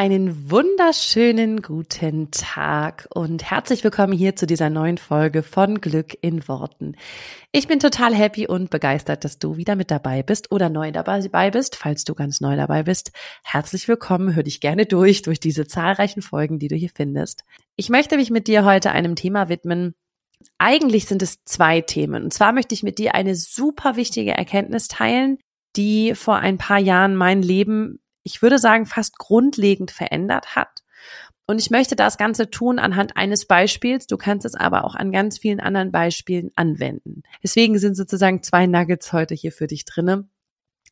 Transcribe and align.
Einen 0.00 0.50
wunderschönen 0.50 1.60
guten 1.60 2.30
Tag 2.30 3.06
und 3.14 3.50
herzlich 3.50 3.84
willkommen 3.84 4.14
hier 4.14 4.34
zu 4.34 4.46
dieser 4.46 4.70
neuen 4.70 4.96
Folge 4.96 5.42
von 5.42 5.82
Glück 5.82 6.16
in 6.22 6.48
Worten. 6.48 6.96
Ich 7.52 7.68
bin 7.68 7.80
total 7.80 8.14
happy 8.14 8.46
und 8.46 8.70
begeistert, 8.70 9.26
dass 9.26 9.38
du 9.38 9.58
wieder 9.58 9.76
mit 9.76 9.90
dabei 9.90 10.22
bist 10.22 10.52
oder 10.52 10.70
neu 10.70 10.90
dabei 10.90 11.50
bist. 11.50 11.76
Falls 11.76 12.04
du 12.04 12.14
ganz 12.14 12.40
neu 12.40 12.56
dabei 12.56 12.84
bist, 12.84 13.12
herzlich 13.44 13.88
willkommen. 13.88 14.34
Hör 14.34 14.42
dich 14.42 14.62
gerne 14.62 14.86
durch, 14.86 15.20
durch 15.20 15.38
diese 15.38 15.66
zahlreichen 15.66 16.22
Folgen, 16.22 16.58
die 16.58 16.68
du 16.68 16.76
hier 16.76 16.92
findest. 16.94 17.44
Ich 17.76 17.90
möchte 17.90 18.16
mich 18.16 18.30
mit 18.30 18.48
dir 18.48 18.64
heute 18.64 18.92
einem 18.92 19.16
Thema 19.16 19.50
widmen. 19.50 19.94
Eigentlich 20.56 21.04
sind 21.04 21.20
es 21.20 21.44
zwei 21.44 21.82
Themen. 21.82 22.24
Und 22.24 22.32
zwar 22.32 22.54
möchte 22.54 22.74
ich 22.74 22.82
mit 22.82 22.96
dir 22.96 23.14
eine 23.14 23.34
super 23.34 23.96
wichtige 23.96 24.30
Erkenntnis 24.30 24.88
teilen, 24.88 25.36
die 25.76 26.14
vor 26.14 26.36
ein 26.36 26.56
paar 26.56 26.78
Jahren 26.78 27.16
mein 27.16 27.42
Leben 27.42 27.98
ich 28.22 28.42
würde 28.42 28.58
sagen, 28.58 28.86
fast 28.86 29.18
grundlegend 29.18 29.90
verändert 29.90 30.56
hat. 30.56 30.82
Und 31.46 31.58
ich 31.58 31.70
möchte 31.70 31.96
das 31.96 32.16
Ganze 32.16 32.48
tun 32.50 32.78
anhand 32.78 33.16
eines 33.16 33.46
Beispiels. 33.46 34.06
Du 34.06 34.16
kannst 34.16 34.46
es 34.46 34.54
aber 34.54 34.84
auch 34.84 34.94
an 34.94 35.10
ganz 35.10 35.38
vielen 35.38 35.58
anderen 35.58 35.90
Beispielen 35.90 36.52
anwenden. 36.54 37.22
Deswegen 37.42 37.78
sind 37.78 37.96
sozusagen 37.96 38.42
zwei 38.42 38.66
Nuggets 38.66 39.12
heute 39.12 39.34
hier 39.34 39.50
für 39.50 39.66
dich 39.66 39.84
drinne 39.84 40.28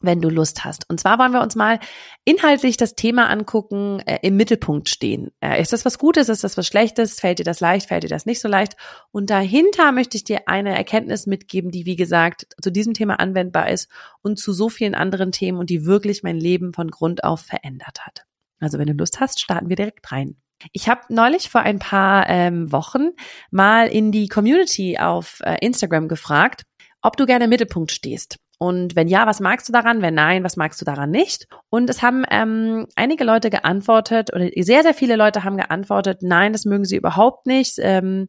wenn 0.00 0.20
du 0.20 0.28
Lust 0.28 0.64
hast. 0.64 0.88
Und 0.88 1.00
zwar 1.00 1.18
wollen 1.18 1.32
wir 1.32 1.40
uns 1.40 1.56
mal 1.56 1.80
inhaltlich 2.24 2.76
das 2.76 2.94
Thema 2.94 3.28
angucken, 3.28 4.00
äh, 4.06 4.18
im 4.22 4.36
Mittelpunkt 4.36 4.88
stehen. 4.88 5.30
Äh, 5.40 5.60
ist 5.60 5.72
das 5.72 5.84
was 5.84 5.98
Gutes? 5.98 6.28
Ist 6.28 6.44
das 6.44 6.56
was 6.56 6.66
Schlechtes? 6.66 7.18
Fällt 7.20 7.40
dir 7.40 7.44
das 7.44 7.60
leicht? 7.60 7.88
Fällt 7.88 8.04
dir 8.04 8.08
das 8.08 8.26
nicht 8.26 8.40
so 8.40 8.48
leicht? 8.48 8.76
Und 9.10 9.30
dahinter 9.30 9.92
möchte 9.92 10.16
ich 10.16 10.24
dir 10.24 10.42
eine 10.46 10.76
Erkenntnis 10.76 11.26
mitgeben, 11.26 11.70
die, 11.70 11.86
wie 11.86 11.96
gesagt, 11.96 12.46
zu 12.62 12.70
diesem 12.70 12.94
Thema 12.94 13.18
anwendbar 13.18 13.70
ist 13.70 13.88
und 14.22 14.38
zu 14.38 14.52
so 14.52 14.68
vielen 14.68 14.94
anderen 14.94 15.32
Themen 15.32 15.58
und 15.58 15.70
die 15.70 15.84
wirklich 15.84 16.22
mein 16.22 16.36
Leben 16.36 16.72
von 16.72 16.90
Grund 16.90 17.24
auf 17.24 17.40
verändert 17.40 18.06
hat. 18.06 18.24
Also 18.60 18.78
wenn 18.78 18.86
du 18.86 18.92
Lust 18.92 19.20
hast, 19.20 19.40
starten 19.40 19.68
wir 19.68 19.76
direkt 19.76 20.10
rein. 20.12 20.36
Ich 20.72 20.88
habe 20.88 21.02
neulich 21.08 21.50
vor 21.50 21.60
ein 21.60 21.78
paar 21.78 22.28
ähm, 22.28 22.72
Wochen 22.72 23.10
mal 23.50 23.86
in 23.86 24.10
die 24.10 24.28
Community 24.28 24.98
auf 24.98 25.40
äh, 25.44 25.56
Instagram 25.60 26.08
gefragt, 26.08 26.64
ob 27.00 27.16
du 27.16 27.26
gerne 27.26 27.44
im 27.44 27.50
Mittelpunkt 27.50 27.92
stehst. 27.92 28.38
Und 28.58 28.96
wenn 28.96 29.06
ja, 29.06 29.26
was 29.26 29.40
magst 29.40 29.68
du 29.68 29.72
daran? 29.72 30.02
Wenn 30.02 30.14
nein, 30.14 30.42
was 30.42 30.56
magst 30.56 30.80
du 30.80 30.84
daran 30.84 31.10
nicht? 31.10 31.46
Und 31.70 31.88
es 31.88 32.02
haben 32.02 32.24
ähm, 32.30 32.86
einige 32.96 33.24
Leute 33.24 33.50
geantwortet, 33.50 34.32
oder 34.34 34.48
sehr, 34.56 34.82
sehr 34.82 34.94
viele 34.94 35.16
Leute 35.16 35.44
haben 35.44 35.56
geantwortet, 35.56 36.18
nein, 36.22 36.52
das 36.52 36.64
mögen 36.64 36.84
sie 36.84 36.96
überhaupt 36.96 37.46
nicht. 37.46 37.74
Ähm, 37.78 38.28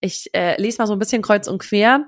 ich 0.00 0.34
äh, 0.34 0.60
lese 0.60 0.78
mal 0.78 0.86
so 0.86 0.94
ein 0.94 0.98
bisschen 0.98 1.22
kreuz 1.22 1.46
und 1.46 1.58
quer 1.62 2.06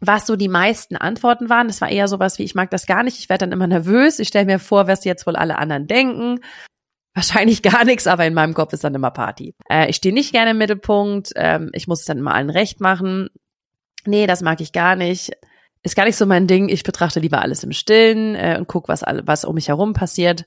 was 0.00 0.26
so 0.26 0.36
die 0.36 0.48
meisten 0.48 0.96
Antworten 0.96 1.48
waren. 1.48 1.66
Das 1.66 1.80
war 1.80 1.90
eher 1.90 2.08
sowas 2.08 2.38
wie, 2.38 2.44
ich 2.44 2.54
mag 2.54 2.70
das 2.70 2.86
gar 2.86 3.02
nicht, 3.02 3.18
ich 3.18 3.28
werde 3.28 3.46
dann 3.46 3.52
immer 3.52 3.66
nervös, 3.66 4.18
ich 4.18 4.28
stelle 4.28 4.46
mir 4.46 4.58
vor, 4.58 4.86
was 4.86 5.04
jetzt 5.04 5.26
wohl 5.26 5.36
alle 5.36 5.58
anderen 5.58 5.86
denken. 5.86 6.40
Wahrscheinlich 7.14 7.62
gar 7.62 7.84
nichts, 7.84 8.06
aber 8.06 8.26
in 8.26 8.34
meinem 8.34 8.54
Kopf 8.54 8.72
ist 8.72 8.84
dann 8.84 8.94
immer 8.94 9.10
Party. 9.10 9.54
Äh, 9.68 9.90
ich 9.90 9.96
stehe 9.96 10.14
nicht 10.14 10.32
gerne 10.32 10.52
im 10.52 10.58
Mittelpunkt, 10.58 11.32
ähm, 11.34 11.70
ich 11.72 11.88
muss 11.88 12.00
es 12.00 12.06
dann 12.06 12.18
immer 12.18 12.34
allen 12.34 12.50
recht 12.50 12.80
machen. 12.80 13.28
Nee, 14.04 14.26
das 14.26 14.40
mag 14.42 14.60
ich 14.60 14.72
gar 14.72 14.94
nicht 14.94 15.32
ist 15.88 15.96
gar 15.96 16.04
nicht 16.04 16.16
so 16.16 16.26
mein 16.26 16.46
Ding. 16.46 16.68
Ich 16.68 16.82
betrachte 16.82 17.20
lieber 17.20 17.42
alles 17.42 17.64
im 17.64 17.72
Stillen 17.72 18.34
äh, 18.34 18.56
und 18.58 18.68
gucke, 18.68 18.88
was, 18.88 19.02
was 19.02 19.44
um 19.44 19.54
mich 19.54 19.68
herum 19.68 19.92
passiert. 19.92 20.46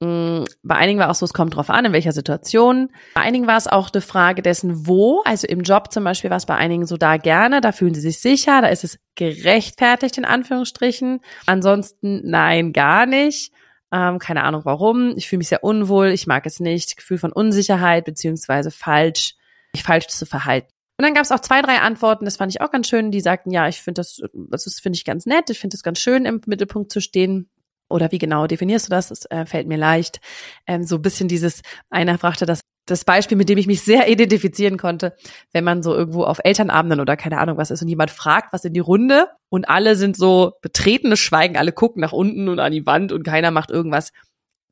Mm, 0.00 0.44
bei 0.62 0.74
einigen 0.74 0.98
war 0.98 1.10
auch 1.10 1.14
so, 1.14 1.24
es 1.24 1.32
kommt 1.32 1.54
drauf 1.54 1.70
an, 1.70 1.84
in 1.84 1.92
welcher 1.92 2.12
Situation. 2.12 2.90
Bei 3.14 3.20
einigen 3.20 3.46
war 3.46 3.56
es 3.56 3.68
auch 3.68 3.90
eine 3.92 4.02
Frage 4.02 4.42
dessen, 4.42 4.86
wo. 4.86 5.22
Also 5.24 5.46
im 5.46 5.60
Job 5.60 5.92
zum 5.92 6.02
Beispiel 6.02 6.30
war 6.30 6.38
es 6.38 6.46
bei 6.46 6.56
einigen 6.56 6.86
so 6.86 6.96
da 6.96 7.16
gerne, 7.16 7.60
da 7.60 7.70
fühlen 7.70 7.94
sie 7.94 8.00
sich 8.00 8.20
sicher, 8.20 8.60
da 8.60 8.68
ist 8.68 8.84
es 8.84 8.98
gerechtfertigt 9.14 10.18
in 10.18 10.24
Anführungsstrichen. 10.24 11.20
Ansonsten 11.46 12.22
nein, 12.24 12.72
gar 12.72 13.06
nicht. 13.06 13.52
Ähm, 13.92 14.18
keine 14.18 14.42
Ahnung 14.42 14.62
warum. 14.64 15.14
Ich 15.16 15.28
fühle 15.28 15.38
mich 15.38 15.48
sehr 15.48 15.62
unwohl, 15.62 16.08
ich 16.08 16.26
mag 16.26 16.46
es 16.46 16.58
nicht. 16.58 16.96
Gefühl 16.96 17.18
von 17.18 17.32
Unsicherheit 17.32 18.04
beziehungsweise 18.04 18.72
falsch, 18.72 19.36
mich 19.72 19.84
falsch 19.84 20.08
zu 20.08 20.26
verhalten. 20.26 20.71
Und 21.02 21.06
dann 21.06 21.14
gab 21.14 21.24
es 21.24 21.32
auch 21.32 21.40
zwei, 21.40 21.62
drei 21.62 21.80
Antworten, 21.80 22.26
das 22.26 22.36
fand 22.36 22.54
ich 22.54 22.60
auch 22.60 22.70
ganz 22.70 22.86
schön, 22.86 23.10
die 23.10 23.20
sagten, 23.20 23.50
ja, 23.50 23.66
ich 23.66 23.82
finde 23.82 23.98
das, 23.98 24.20
das 24.32 24.78
finde 24.78 24.96
ich 24.96 25.04
ganz 25.04 25.26
nett, 25.26 25.50
ich 25.50 25.58
finde 25.58 25.74
es 25.74 25.82
ganz 25.82 25.98
schön, 25.98 26.26
im 26.26 26.40
Mittelpunkt 26.46 26.92
zu 26.92 27.00
stehen. 27.00 27.50
Oder 27.90 28.12
wie 28.12 28.18
genau 28.18 28.46
definierst 28.46 28.86
du 28.86 28.90
das? 28.90 29.08
Das 29.08 29.24
äh, 29.24 29.44
fällt 29.44 29.66
mir 29.66 29.78
leicht. 29.78 30.20
Ähm, 30.64 30.84
so 30.84 30.94
ein 30.94 31.02
bisschen 31.02 31.26
dieses, 31.26 31.62
einer 31.90 32.18
fragte 32.18 32.46
das, 32.46 32.60
das 32.86 33.04
Beispiel, 33.04 33.36
mit 33.36 33.48
dem 33.48 33.58
ich 33.58 33.66
mich 33.66 33.82
sehr 33.82 34.08
identifizieren 34.08 34.78
konnte, 34.78 35.16
wenn 35.52 35.64
man 35.64 35.82
so 35.82 35.92
irgendwo 35.92 36.22
auf 36.22 36.38
Elternabenden 36.44 37.00
oder 37.00 37.16
keine 37.16 37.38
Ahnung 37.38 37.56
was 37.56 37.72
ist 37.72 37.82
und 37.82 37.88
jemand 37.88 38.12
fragt 38.12 38.52
was 38.52 38.64
in 38.64 38.72
die 38.72 38.78
Runde 38.78 39.26
und 39.48 39.68
alle 39.68 39.96
sind 39.96 40.16
so 40.16 40.52
betretenes 40.62 41.18
Schweigen, 41.18 41.56
alle 41.56 41.72
gucken 41.72 42.00
nach 42.00 42.12
unten 42.12 42.48
und 42.48 42.60
an 42.60 42.70
die 42.70 42.86
Wand 42.86 43.10
und 43.10 43.24
keiner 43.24 43.50
macht 43.50 43.72
irgendwas 43.72 44.12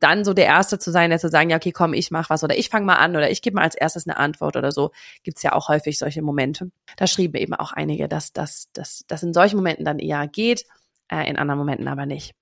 dann 0.01 0.25
so 0.25 0.35
der 0.35 0.47
Erste 0.47 0.79
zu 0.79 0.91
sein, 0.91 1.11
der 1.11 1.19
zu 1.19 1.29
sagen, 1.29 1.51
ja, 1.51 1.57
okay, 1.57 1.73
komm, 1.73 1.95
ich 1.95 2.11
mach 2.11 2.31
was 2.31 2.43
oder 2.43 2.59
ich 2.59 2.69
fange 2.69 2.87
mal 2.87 2.97
an 2.97 3.17
oder 3.17 3.31
ich 3.31 3.43
gebe 3.43 3.57
mal 3.57 3.63
als 3.63 3.75
erstes 3.75 4.07
eine 4.07 4.17
Antwort 4.17 4.57
oder 4.57 4.73
so, 4.73 4.91
gibt's 5.23 5.43
ja 5.43 5.53
auch 5.53 5.69
häufig 5.69 5.99
solche 5.99 6.23
Momente. 6.23 6.71
Da 6.97 7.07
schrieben 7.07 7.41
eben 7.41 7.55
auch 7.55 7.73
einige, 7.73 8.09
dass 8.09 8.33
das 8.33 8.69
dass, 8.73 9.05
dass 9.07 9.23
in 9.23 9.33
solchen 9.33 9.57
Momenten 9.57 9.85
dann 9.85 9.99
eher 9.99 10.27
geht, 10.27 10.65
äh, 11.09 11.29
in 11.29 11.37
anderen 11.37 11.59
Momenten 11.59 11.89
aber 11.89 12.07
nicht. 12.07 12.35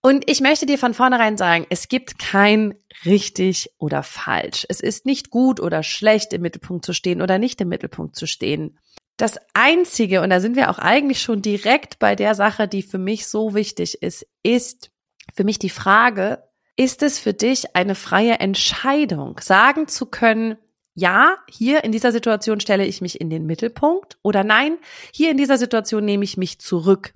Und 0.00 0.30
ich 0.30 0.40
möchte 0.40 0.64
dir 0.64 0.78
von 0.78 0.94
vornherein 0.94 1.36
sagen, 1.36 1.66
es 1.70 1.88
gibt 1.88 2.18
kein 2.18 2.74
richtig 3.04 3.70
oder 3.78 4.02
falsch. 4.02 4.64
Es 4.68 4.80
ist 4.80 5.06
nicht 5.06 5.30
gut 5.30 5.58
oder 5.58 5.82
schlecht, 5.82 6.32
im 6.32 6.42
Mittelpunkt 6.42 6.84
zu 6.84 6.92
stehen 6.92 7.20
oder 7.20 7.38
nicht 7.38 7.60
im 7.60 7.68
Mittelpunkt 7.68 8.14
zu 8.14 8.26
stehen. 8.26 8.78
Das 9.16 9.38
Einzige, 9.54 10.22
und 10.22 10.30
da 10.30 10.38
sind 10.38 10.54
wir 10.54 10.70
auch 10.70 10.78
eigentlich 10.78 11.20
schon 11.20 11.42
direkt 11.42 11.98
bei 11.98 12.14
der 12.14 12.36
Sache, 12.36 12.68
die 12.68 12.82
für 12.82 12.98
mich 12.98 13.26
so 13.26 13.54
wichtig 13.54 14.00
ist, 14.00 14.24
ist 14.44 14.92
für 15.34 15.42
mich 15.42 15.58
die 15.58 15.70
Frage, 15.70 16.44
ist 16.78 17.02
es 17.02 17.18
für 17.18 17.34
dich 17.34 17.74
eine 17.74 17.96
freie 17.96 18.38
Entscheidung, 18.38 19.40
sagen 19.40 19.88
zu 19.88 20.06
können, 20.06 20.56
ja, 20.94 21.36
hier 21.48 21.82
in 21.84 21.92
dieser 21.92 22.12
Situation 22.12 22.60
stelle 22.60 22.86
ich 22.86 23.00
mich 23.00 23.20
in 23.20 23.30
den 23.30 23.46
Mittelpunkt 23.46 24.16
oder 24.22 24.44
nein, 24.44 24.78
hier 25.12 25.30
in 25.30 25.36
dieser 25.36 25.58
Situation 25.58 26.04
nehme 26.04 26.24
ich 26.24 26.36
mich 26.36 26.60
zurück 26.60 27.14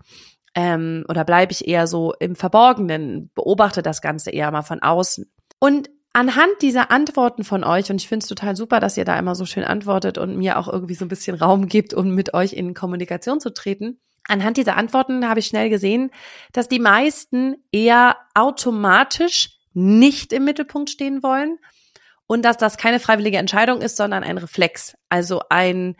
ähm, 0.56 1.04
oder 1.08 1.24
bleibe 1.24 1.52
ich 1.52 1.66
eher 1.68 1.86
so 1.86 2.12
im 2.18 2.34
Verborgenen, 2.34 3.30
beobachte 3.34 3.82
das 3.82 4.02
Ganze 4.02 4.30
eher 4.30 4.50
mal 4.50 4.62
von 4.62 4.82
außen. 4.82 5.30
Und 5.60 5.90
anhand 6.12 6.50
dieser 6.60 6.90
Antworten 6.90 7.44
von 7.44 7.62
euch, 7.62 7.88
und 7.90 8.00
ich 8.00 8.08
finde 8.08 8.24
es 8.24 8.28
total 8.28 8.56
super, 8.56 8.80
dass 8.80 8.96
ihr 8.96 9.04
da 9.04 9.16
immer 9.16 9.36
so 9.36 9.46
schön 9.46 9.64
antwortet 9.64 10.18
und 10.18 10.36
mir 10.36 10.58
auch 10.58 10.68
irgendwie 10.68 10.94
so 10.94 11.04
ein 11.04 11.08
bisschen 11.08 11.36
Raum 11.36 11.68
gibt, 11.68 11.94
um 11.94 12.14
mit 12.14 12.34
euch 12.34 12.52
in 12.52 12.74
Kommunikation 12.74 13.38
zu 13.38 13.54
treten, 13.54 14.00
Anhand 14.28 14.56
dieser 14.56 14.76
Antworten 14.76 15.28
habe 15.28 15.40
ich 15.40 15.46
schnell 15.46 15.68
gesehen, 15.68 16.10
dass 16.52 16.68
die 16.68 16.78
meisten 16.78 17.56
eher 17.72 18.16
automatisch 18.34 19.58
nicht 19.74 20.32
im 20.32 20.44
Mittelpunkt 20.44 20.90
stehen 20.90 21.22
wollen 21.22 21.58
und 22.26 22.44
dass 22.44 22.56
das 22.56 22.76
keine 22.76 23.00
freiwillige 23.00 23.38
Entscheidung 23.38 23.80
ist, 23.80 23.96
sondern 23.96 24.22
ein 24.22 24.38
Reflex, 24.38 24.96
also 25.08 25.42
ein 25.48 25.96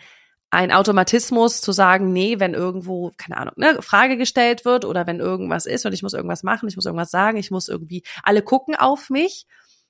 ein 0.53 0.71
Automatismus 0.71 1.63
zu 1.63 1.73
sagen, 1.73 2.13
nee, 2.13 2.39
wenn 2.39 2.53
irgendwo, 2.53 3.11
keine 3.17 3.39
Ahnung, 3.39 3.55
ne, 3.57 3.81
Frage 3.81 4.19
gestellt 4.19 4.67
wird 4.67 4.85
oder 4.85 5.07
wenn 5.07 5.19
irgendwas 5.19 5.65
ist 5.65 5.87
und 5.87 5.95
ich 5.95 6.03
muss 6.03 6.13
irgendwas 6.13 6.43
machen, 6.43 6.69
ich 6.69 6.77
muss 6.77 6.85
irgendwas 6.85 7.11
sagen, 7.11 7.39
ich 7.39 7.51
muss 7.51 7.69
irgendwie, 7.69 8.03
alle 8.23 8.43
gucken 8.43 8.77
auf 8.77 9.09
mich, 9.09 9.47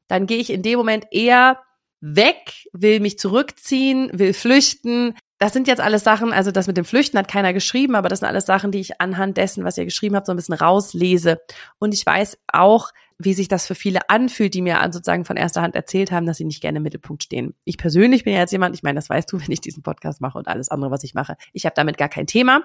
dann 0.07 0.27
gehe 0.27 0.39
ich 0.39 0.51
in 0.51 0.63
dem 0.63 0.79
Moment 0.79 1.07
eher 1.11 1.59
weg, 2.03 2.67
will 2.73 3.01
mich 3.01 3.19
zurückziehen, 3.19 4.11
will 4.13 4.35
flüchten, 4.35 5.15
das 5.43 5.53
sind 5.53 5.67
jetzt 5.67 5.81
alles 5.81 6.05
Sachen, 6.05 6.33
also 6.33 6.53
das 6.53 6.69
mit 6.69 6.77
dem 6.77 6.85
Flüchten 6.85 7.19
hat 7.19 7.27
keiner 7.27 7.53
geschrieben, 7.53 7.97
aber 7.97 8.09
das 8.09 8.21
sind 8.21 8.29
alles 8.29 8.47
Sachen, 8.47 8.71
die 8.71 8.79
ich 8.79 9.01
anhand 9.01 9.37
dessen, 9.37 9.65
was 9.65 9.77
ihr 9.77 9.85
geschrieben 9.85 10.15
habt, 10.15 10.27
so 10.27 10.33
ein 10.33 10.37
bisschen 10.37 10.55
rauslese. 10.55 11.41
Und 11.81 11.95
ich 11.95 12.07
weiß 12.07 12.39
auch, 12.53 12.91
wie 13.19 13.35
sich 13.35 13.49
das 13.49 13.67
für 13.67 13.75
viele 13.75 14.09
anfühlt, 14.09 14.55
die 14.55 14.63
mir 14.63 14.79
sozusagen 14.93 15.25
von 15.25 15.37
erster 15.37 15.63
Hand 15.63 15.75
erzählt 15.75 16.13
haben, 16.13 16.27
dass 16.27 16.37
sie 16.37 16.45
nicht 16.45 16.61
gerne 16.61 16.77
im 16.77 16.85
Mittelpunkt 16.85 17.25
stehen. 17.25 17.55
Ich 17.65 17.77
persönlich 17.77 18.23
bin 18.23 18.35
ja 18.35 18.39
jetzt 18.39 18.53
jemand, 18.53 18.77
ich 18.77 18.85
meine, 18.85 18.97
das 18.97 19.11
weißt 19.11 19.33
du, 19.33 19.41
wenn 19.41 19.51
ich 19.51 19.61
diesen 19.61 19.83
Podcast 19.83 20.21
mache 20.21 20.39
und 20.39 20.47
alles 20.47 20.69
andere, 20.69 20.93
was 20.93 21.03
ich 21.03 21.15
mache. 21.15 21.37
Ich 21.53 21.65
habe 21.67 21.75
damit 21.75 21.99
gar 21.99 22.09
kein 22.09 22.29
Thema. 22.29 22.63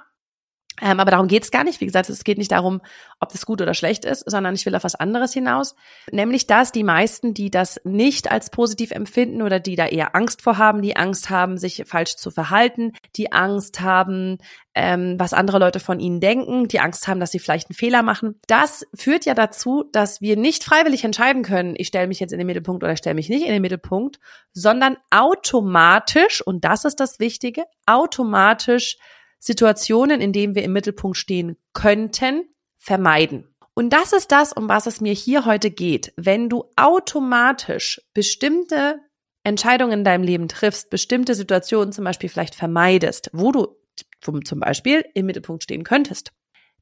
Ähm, 0.81 0.99
aber 0.99 1.11
darum 1.11 1.27
geht 1.27 1.43
es 1.43 1.51
gar 1.51 1.63
nicht. 1.63 1.81
Wie 1.81 1.85
gesagt, 1.85 2.09
es 2.09 2.23
geht 2.23 2.37
nicht 2.37 2.51
darum, 2.51 2.81
ob 3.19 3.31
das 3.31 3.45
gut 3.45 3.61
oder 3.61 3.73
schlecht 3.73 4.05
ist, 4.05 4.29
sondern 4.29 4.53
ich 4.53 4.65
will 4.65 4.75
auf 4.75 4.83
was 4.83 4.95
anderes 4.95 5.33
hinaus. 5.33 5.75
Nämlich, 6.11 6.45
dass 6.45 6.71
die 6.71 6.83
meisten, 6.83 7.33
die 7.33 7.49
das 7.49 7.81
nicht 7.83 8.31
als 8.31 8.51
positiv 8.51 8.91
empfinden 8.91 9.41
oder 9.41 9.59
die 9.59 9.75
da 9.75 9.87
eher 9.87 10.15
Angst 10.15 10.41
vor 10.41 10.57
haben, 10.57 10.81
die 10.81 10.95
Angst 10.95 11.29
haben, 11.29 11.57
sich 11.57 11.83
falsch 11.87 12.15
zu 12.15 12.29
verhalten, 12.29 12.93
die 13.15 13.31
Angst 13.31 13.81
haben, 13.81 14.37
ähm, 14.75 15.15
was 15.17 15.33
andere 15.33 15.57
Leute 15.57 15.79
von 15.79 15.99
ihnen 15.99 16.19
denken, 16.19 16.67
die 16.67 16.79
Angst 16.79 17.07
haben, 17.07 17.19
dass 17.19 17.31
sie 17.31 17.39
vielleicht 17.39 17.69
einen 17.69 17.75
Fehler 17.75 18.03
machen. 18.03 18.39
Das 18.45 18.85
führt 18.93 19.25
ja 19.25 19.33
dazu, 19.33 19.85
dass 19.91 20.21
wir 20.21 20.37
nicht 20.37 20.63
freiwillig 20.63 21.03
entscheiden 21.03 21.41
können, 21.41 21.73
ich 21.75 21.87
stelle 21.87 22.07
mich 22.07 22.19
jetzt 22.19 22.33
in 22.33 22.37
den 22.37 22.45
Mittelpunkt 22.45 22.83
oder 22.83 22.95
stelle 22.95 23.15
mich 23.15 23.29
nicht 23.29 23.45
in 23.45 23.51
den 23.51 23.63
Mittelpunkt, 23.63 24.19
sondern 24.53 24.97
automatisch, 25.09 26.45
und 26.45 26.63
das 26.63 26.85
ist 26.85 26.99
das 26.99 27.19
Wichtige, 27.19 27.63
automatisch 27.87 28.97
Situationen, 29.39 30.21
in 30.21 30.33
denen 30.33 30.55
wir 30.55 30.63
im 30.63 30.73
Mittelpunkt 30.73 31.17
stehen 31.17 31.57
könnten, 31.73 32.43
vermeiden. 32.77 33.47
Und 33.73 33.91
das 33.91 34.11
ist 34.13 34.31
das, 34.31 34.53
um 34.53 34.69
was 34.69 34.87
es 34.87 35.01
mir 35.01 35.13
hier 35.13 35.45
heute 35.45 35.69
geht. 35.69 36.11
Wenn 36.17 36.49
du 36.49 36.65
automatisch 36.75 38.01
bestimmte 38.13 38.99
Entscheidungen 39.43 39.99
in 39.99 40.03
deinem 40.03 40.23
Leben 40.23 40.47
triffst, 40.47 40.89
bestimmte 40.89 41.35
Situationen 41.35 41.93
zum 41.93 42.03
Beispiel 42.03 42.29
vielleicht 42.29 42.55
vermeidest, 42.55 43.29
wo 43.33 43.51
du 43.51 43.77
zum 44.21 44.59
Beispiel 44.59 45.05
im 45.13 45.27
Mittelpunkt 45.27 45.63
stehen 45.63 45.83
könntest, 45.83 46.31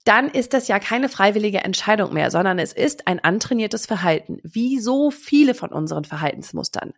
dann 0.06 0.30
ist 0.30 0.54
das 0.54 0.68
ja 0.68 0.80
keine 0.80 1.10
freiwillige 1.10 1.60
Entscheidung 1.60 2.14
mehr, 2.14 2.32
sondern 2.32 2.60
es 2.60 2.72
ist 2.72 3.08
ein 3.08 3.20
antrainiertes 3.20 3.86
Verhalten, 3.86 4.40
wie 4.44 4.80
so 4.80 5.12
viele 5.12 5.54
von 5.54 5.72
unseren 5.72 6.06
Verhaltensmustern. 6.06 6.94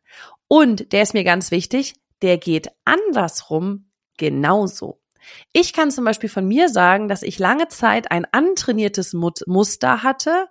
Und 0.48 0.92
der 0.92 1.04
ist 1.04 1.13
mir 1.13 1.24
ganz 1.24 1.50
wichtig, 1.50 1.95
der 2.21 2.38
geht 2.38 2.69
andersrum 2.86 3.89
genauso. 4.18 5.01
Ich 5.54 5.74
kann 5.74 5.92
zum 5.92 6.06
Beispiel 6.06 6.30
von 6.30 6.48
mir 6.48 6.69
sagen, 6.69 7.08
dass 7.08 7.22
ich 7.22 7.40
lange 7.40 7.68
Zeit 7.68 8.12
ein 8.12 8.25
antrainiertes 8.31 9.14
Muster 9.14 10.04
hatte, 10.04 10.48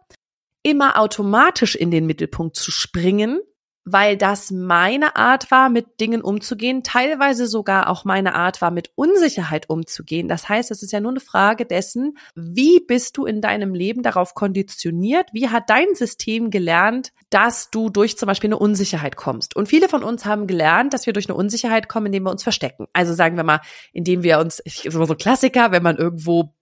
immer 0.62 0.98
automatisch 0.98 1.76
in 1.76 1.90
den 1.90 2.06
Mittelpunkt 2.06 2.56
zu 2.56 2.70
springen, 2.70 3.40
weil 3.86 4.16
das 4.16 4.50
meine 4.50 5.14
Art 5.14 5.50
war, 5.52 5.70
mit 5.70 6.00
Dingen 6.00 6.20
umzugehen, 6.20 6.82
teilweise 6.82 7.46
sogar 7.46 7.88
auch 7.88 8.04
meine 8.04 8.34
Art 8.34 8.60
war, 8.60 8.72
mit 8.72 8.90
Unsicherheit 8.96 9.70
umzugehen. 9.70 10.26
Das 10.26 10.48
heißt, 10.48 10.72
es 10.72 10.82
ist 10.82 10.92
ja 10.92 11.00
nur 11.00 11.12
eine 11.12 11.20
Frage 11.20 11.64
dessen, 11.64 12.18
wie 12.34 12.80
bist 12.80 13.16
du 13.16 13.24
in 13.26 13.40
deinem 13.40 13.74
Leben 13.74 14.02
darauf 14.02 14.34
konditioniert? 14.34 15.28
Wie 15.32 15.48
hat 15.48 15.70
dein 15.70 15.94
System 15.94 16.50
gelernt, 16.50 17.12
dass 17.30 17.70
du 17.70 17.88
durch 17.88 18.18
zum 18.18 18.26
Beispiel 18.26 18.48
eine 18.48 18.58
Unsicherheit 18.58 19.14
kommst? 19.14 19.54
Und 19.54 19.68
viele 19.68 19.88
von 19.88 20.02
uns 20.02 20.24
haben 20.24 20.48
gelernt, 20.48 20.92
dass 20.92 21.06
wir 21.06 21.12
durch 21.12 21.28
eine 21.28 21.36
Unsicherheit 21.36 21.88
kommen, 21.88 22.06
indem 22.06 22.24
wir 22.24 22.32
uns 22.32 22.42
verstecken. 22.42 22.86
Also 22.92 23.14
sagen 23.14 23.36
wir 23.36 23.44
mal, 23.44 23.60
indem 23.92 24.24
wir 24.24 24.40
uns, 24.40 24.60
ich 24.64 24.88
so 24.90 25.14
Klassiker, 25.14 25.70
wenn 25.70 25.84
man 25.84 25.96
irgendwo 25.96 26.55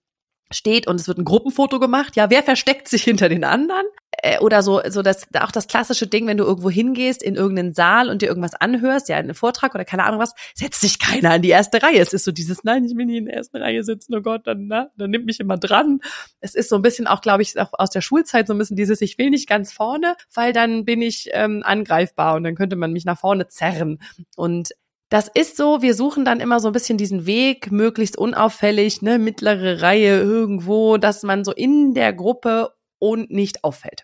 steht 0.55 0.87
und 0.87 0.99
es 0.99 1.07
wird 1.07 1.17
ein 1.17 1.25
Gruppenfoto 1.25 1.79
gemacht. 1.79 2.15
Ja, 2.15 2.29
wer 2.29 2.43
versteckt 2.43 2.87
sich 2.87 3.03
hinter 3.03 3.29
den 3.29 3.43
anderen? 3.43 3.85
Äh, 4.21 4.39
oder 4.39 4.63
so, 4.63 4.81
so 4.87 5.01
das, 5.01 5.27
auch 5.39 5.51
das 5.51 5.67
klassische 5.67 6.07
Ding, 6.07 6.27
wenn 6.27 6.37
du 6.37 6.43
irgendwo 6.43 6.69
hingehst 6.69 7.21
in 7.21 7.35
irgendeinen 7.35 7.73
Saal 7.73 8.09
und 8.09 8.21
dir 8.21 8.27
irgendwas 8.27 8.55
anhörst, 8.55 9.09
ja, 9.09 9.17
einen 9.17 9.33
Vortrag 9.33 9.75
oder 9.75 9.85
keine 9.85 10.03
Ahnung 10.03 10.19
was, 10.19 10.33
setzt 10.53 10.81
sich 10.81 10.99
keiner 10.99 11.35
in 11.35 11.41
die 11.41 11.49
erste 11.49 11.81
Reihe. 11.81 11.99
Es 11.99 12.13
ist 12.13 12.23
so 12.23 12.31
dieses, 12.31 12.63
nein, 12.63 12.85
ich 12.85 12.95
will 12.95 13.05
nie 13.05 13.17
in 13.17 13.25
der 13.25 13.35
ersten 13.35 13.57
Reihe 13.57 13.83
sitzen, 13.83 14.15
oh 14.15 14.21
Gott, 14.21 14.47
dann, 14.47 14.67
na, 14.67 14.89
dann 14.97 15.11
nimmt 15.11 15.25
mich 15.25 15.39
immer 15.39 15.57
dran. 15.57 15.99
Es 16.39 16.55
ist 16.55 16.69
so 16.69 16.75
ein 16.75 16.81
bisschen 16.81 17.07
auch, 17.07 17.21
glaube 17.21 17.43
ich, 17.43 17.59
auch 17.59 17.73
aus 17.73 17.89
der 17.89 18.01
Schulzeit 18.01 18.47
so 18.47 18.53
ein 18.53 18.57
bisschen 18.57 18.77
dieses, 18.77 19.01
ich 19.01 19.17
will 19.17 19.29
nicht 19.29 19.47
ganz 19.47 19.73
vorne, 19.73 20.15
weil 20.33 20.53
dann 20.53 20.85
bin 20.85 21.01
ich 21.01 21.29
ähm, 21.33 21.61
angreifbar 21.65 22.35
und 22.35 22.43
dann 22.43 22.55
könnte 22.55 22.75
man 22.75 22.93
mich 22.93 23.05
nach 23.05 23.19
vorne 23.19 23.47
zerren. 23.47 23.99
Und 24.35 24.71
das 25.09 25.29
ist 25.33 25.55
so, 25.55 25.81
wir 25.81 25.93
suchen 25.93 26.25
dann 26.25 26.39
immer 26.39 26.59
so 26.59 26.67
ein 26.67 26.73
bisschen 26.73 26.97
diesen 26.97 27.25
Weg, 27.25 27.71
möglichst 27.71 28.17
unauffällig, 28.17 29.01
ne, 29.01 29.19
mittlere 29.19 29.81
Reihe 29.81 30.19
irgendwo, 30.19 30.97
dass 30.97 31.23
man 31.23 31.43
so 31.43 31.51
in 31.51 31.93
der 31.93 32.11
Gruppe 32.13 32.73
und 32.99 33.29
nicht 33.29 33.63
auffällt. 33.63 34.03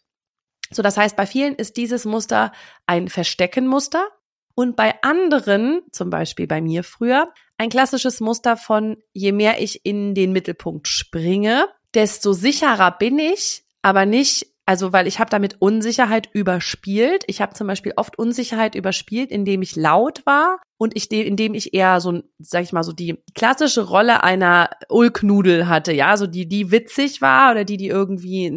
So, 0.71 0.81
das 0.81 0.97
heißt, 0.97 1.15
bei 1.15 1.25
vielen 1.25 1.55
ist 1.55 1.75
dieses 1.77 2.05
Muster 2.05 2.51
ein 2.85 3.09
Versteckenmuster 3.09 4.07
und 4.55 4.75
bei 4.75 5.01
anderen, 5.01 5.81
zum 5.91 6.09
Beispiel 6.09 6.47
bei 6.47 6.61
mir 6.61 6.83
früher, 6.83 7.33
ein 7.57 7.69
klassisches 7.69 8.21
Muster 8.21 8.55
von, 8.55 8.97
je 9.11 9.31
mehr 9.31 9.61
ich 9.61 9.85
in 9.85 10.13
den 10.13 10.31
Mittelpunkt 10.31 10.87
springe, 10.87 11.67
desto 11.93 12.33
sicherer 12.33 12.91
bin 12.91 13.19
ich, 13.19 13.63
aber 13.81 14.05
nicht 14.05 14.47
also, 14.65 14.93
weil 14.93 15.07
ich 15.07 15.19
habe 15.19 15.29
damit 15.29 15.57
Unsicherheit 15.59 16.29
überspielt. 16.33 17.23
Ich 17.27 17.41
habe 17.41 17.53
zum 17.53 17.67
Beispiel 17.67 17.93
oft 17.95 18.17
Unsicherheit 18.17 18.75
überspielt, 18.75 19.31
indem 19.31 19.61
ich 19.61 19.75
laut 19.75 20.25
war 20.25 20.61
und 20.77 20.95
ich, 20.95 21.11
indem 21.11 21.55
ich 21.55 21.73
eher 21.73 21.99
so, 21.99 22.21
sag 22.39 22.63
ich 22.63 22.71
mal, 22.71 22.83
so 22.83 22.93
die 22.93 23.21
klassische 23.33 23.87
Rolle 23.87 24.23
einer 24.23 24.69
Ulknudel 24.89 25.67
hatte, 25.67 25.93
ja, 25.93 26.15
so 26.15 26.27
die, 26.27 26.47
die 26.47 26.71
witzig 26.71 27.21
war 27.21 27.51
oder 27.51 27.65
die, 27.65 27.77
die 27.77 27.87
irgendwie 27.87 28.47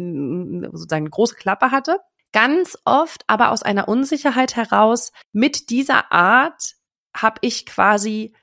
sozusagen 0.71 1.03
eine 1.03 1.09
große 1.09 1.35
Klappe 1.35 1.71
hatte. 1.71 1.99
Ganz 2.31 2.77
oft 2.85 3.23
aber 3.27 3.51
aus 3.51 3.63
einer 3.63 3.87
Unsicherheit 3.87 4.55
heraus, 4.55 5.11
mit 5.31 5.69
dieser 5.69 6.11
Art 6.11 6.75
habe 7.15 7.39
ich 7.41 7.65
quasi 7.65 8.35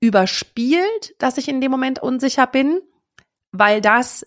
überspielt, 0.00 1.14
dass 1.18 1.38
ich 1.38 1.48
in 1.48 1.60
dem 1.60 1.70
Moment 1.70 2.02
unsicher 2.02 2.46
bin, 2.46 2.80
weil 3.52 3.80
das 3.80 4.26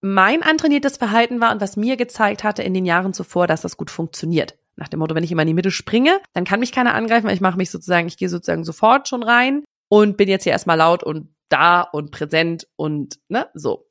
mein 0.00 0.42
antrainiertes 0.42 0.96
Verhalten 0.96 1.40
war 1.40 1.52
und 1.52 1.60
was 1.60 1.76
mir 1.76 1.96
gezeigt 1.96 2.44
hatte 2.44 2.62
in 2.62 2.74
den 2.74 2.86
Jahren 2.86 3.12
zuvor, 3.12 3.46
dass 3.46 3.60
das 3.60 3.76
gut 3.76 3.90
funktioniert. 3.90 4.56
Nach 4.76 4.88
dem 4.88 5.00
Motto, 5.00 5.14
wenn 5.14 5.24
ich 5.24 5.32
immer 5.32 5.42
in 5.42 5.48
die 5.48 5.54
Mitte 5.54 5.70
springe, 5.70 6.20
dann 6.32 6.44
kann 6.44 6.60
mich 6.60 6.72
keiner 6.72 6.94
angreifen, 6.94 7.26
weil 7.26 7.34
ich 7.34 7.42
mache 7.42 7.58
mich 7.58 7.70
sozusagen, 7.70 8.06
ich 8.06 8.16
gehe 8.16 8.30
sozusagen 8.30 8.64
sofort 8.64 9.08
schon 9.08 9.22
rein 9.22 9.64
und 9.88 10.16
bin 10.16 10.28
jetzt 10.28 10.44
hier 10.44 10.52
erstmal 10.52 10.78
laut 10.78 11.02
und 11.02 11.34
da 11.50 11.82
und 11.82 12.12
präsent 12.12 12.66
und 12.76 13.18
ne, 13.28 13.48
so. 13.54 13.90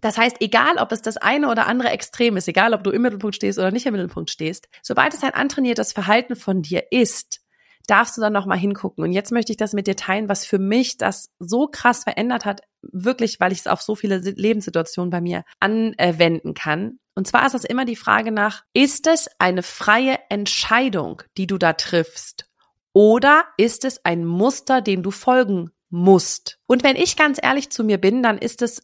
Das 0.00 0.18
heißt, 0.18 0.36
egal 0.40 0.76
ob 0.78 0.92
es 0.92 1.02
das 1.02 1.16
eine 1.16 1.50
oder 1.50 1.66
andere 1.66 1.88
Extrem 1.88 2.36
ist, 2.36 2.48
egal 2.48 2.74
ob 2.74 2.84
du 2.84 2.90
im 2.90 3.02
Mittelpunkt 3.02 3.34
stehst 3.34 3.58
oder 3.58 3.70
nicht 3.70 3.86
im 3.86 3.92
Mittelpunkt 3.92 4.30
stehst, 4.30 4.68
sobald 4.82 5.14
es 5.14 5.22
ein 5.22 5.34
antrainiertes 5.34 5.92
Verhalten 5.92 6.36
von 6.36 6.62
dir 6.62 6.92
ist, 6.92 7.40
darfst 7.86 8.16
du 8.16 8.20
dann 8.20 8.32
noch 8.32 8.46
mal 8.46 8.58
hingucken. 8.58 9.04
Und 9.04 9.12
jetzt 9.12 9.32
möchte 9.32 9.52
ich 9.52 9.56
das 9.56 9.72
mit 9.72 9.86
dir 9.86 9.96
teilen, 9.96 10.28
was 10.28 10.44
für 10.44 10.58
mich 10.58 10.98
das 10.98 11.30
so 11.38 11.68
krass 11.68 12.04
verändert 12.04 12.44
hat, 12.44 12.60
wirklich, 12.82 13.40
weil 13.40 13.52
ich 13.52 13.60
es 13.60 13.66
auf 13.66 13.82
so 13.82 13.94
viele 13.94 14.18
Lebenssituationen 14.18 15.10
bei 15.10 15.20
mir 15.20 15.44
anwenden 15.60 16.54
kann. 16.54 16.98
Und 17.14 17.26
zwar 17.26 17.46
ist 17.46 17.54
das 17.54 17.64
immer 17.64 17.84
die 17.84 17.96
Frage 17.96 18.32
nach, 18.32 18.62
ist 18.72 19.06
es 19.06 19.28
eine 19.38 19.62
freie 19.62 20.18
Entscheidung, 20.28 21.22
die 21.36 21.46
du 21.46 21.58
da 21.58 21.72
triffst? 21.72 22.46
Oder 22.92 23.44
ist 23.56 23.84
es 23.84 24.04
ein 24.04 24.24
Muster, 24.24 24.80
dem 24.80 25.02
du 25.02 25.10
folgen 25.10 25.70
musst? 25.88 26.58
Und 26.66 26.82
wenn 26.82 26.96
ich 26.96 27.16
ganz 27.16 27.38
ehrlich 27.42 27.70
zu 27.70 27.84
mir 27.84 27.98
bin, 27.98 28.22
dann 28.22 28.38
ist 28.38 28.62
es 28.62 28.82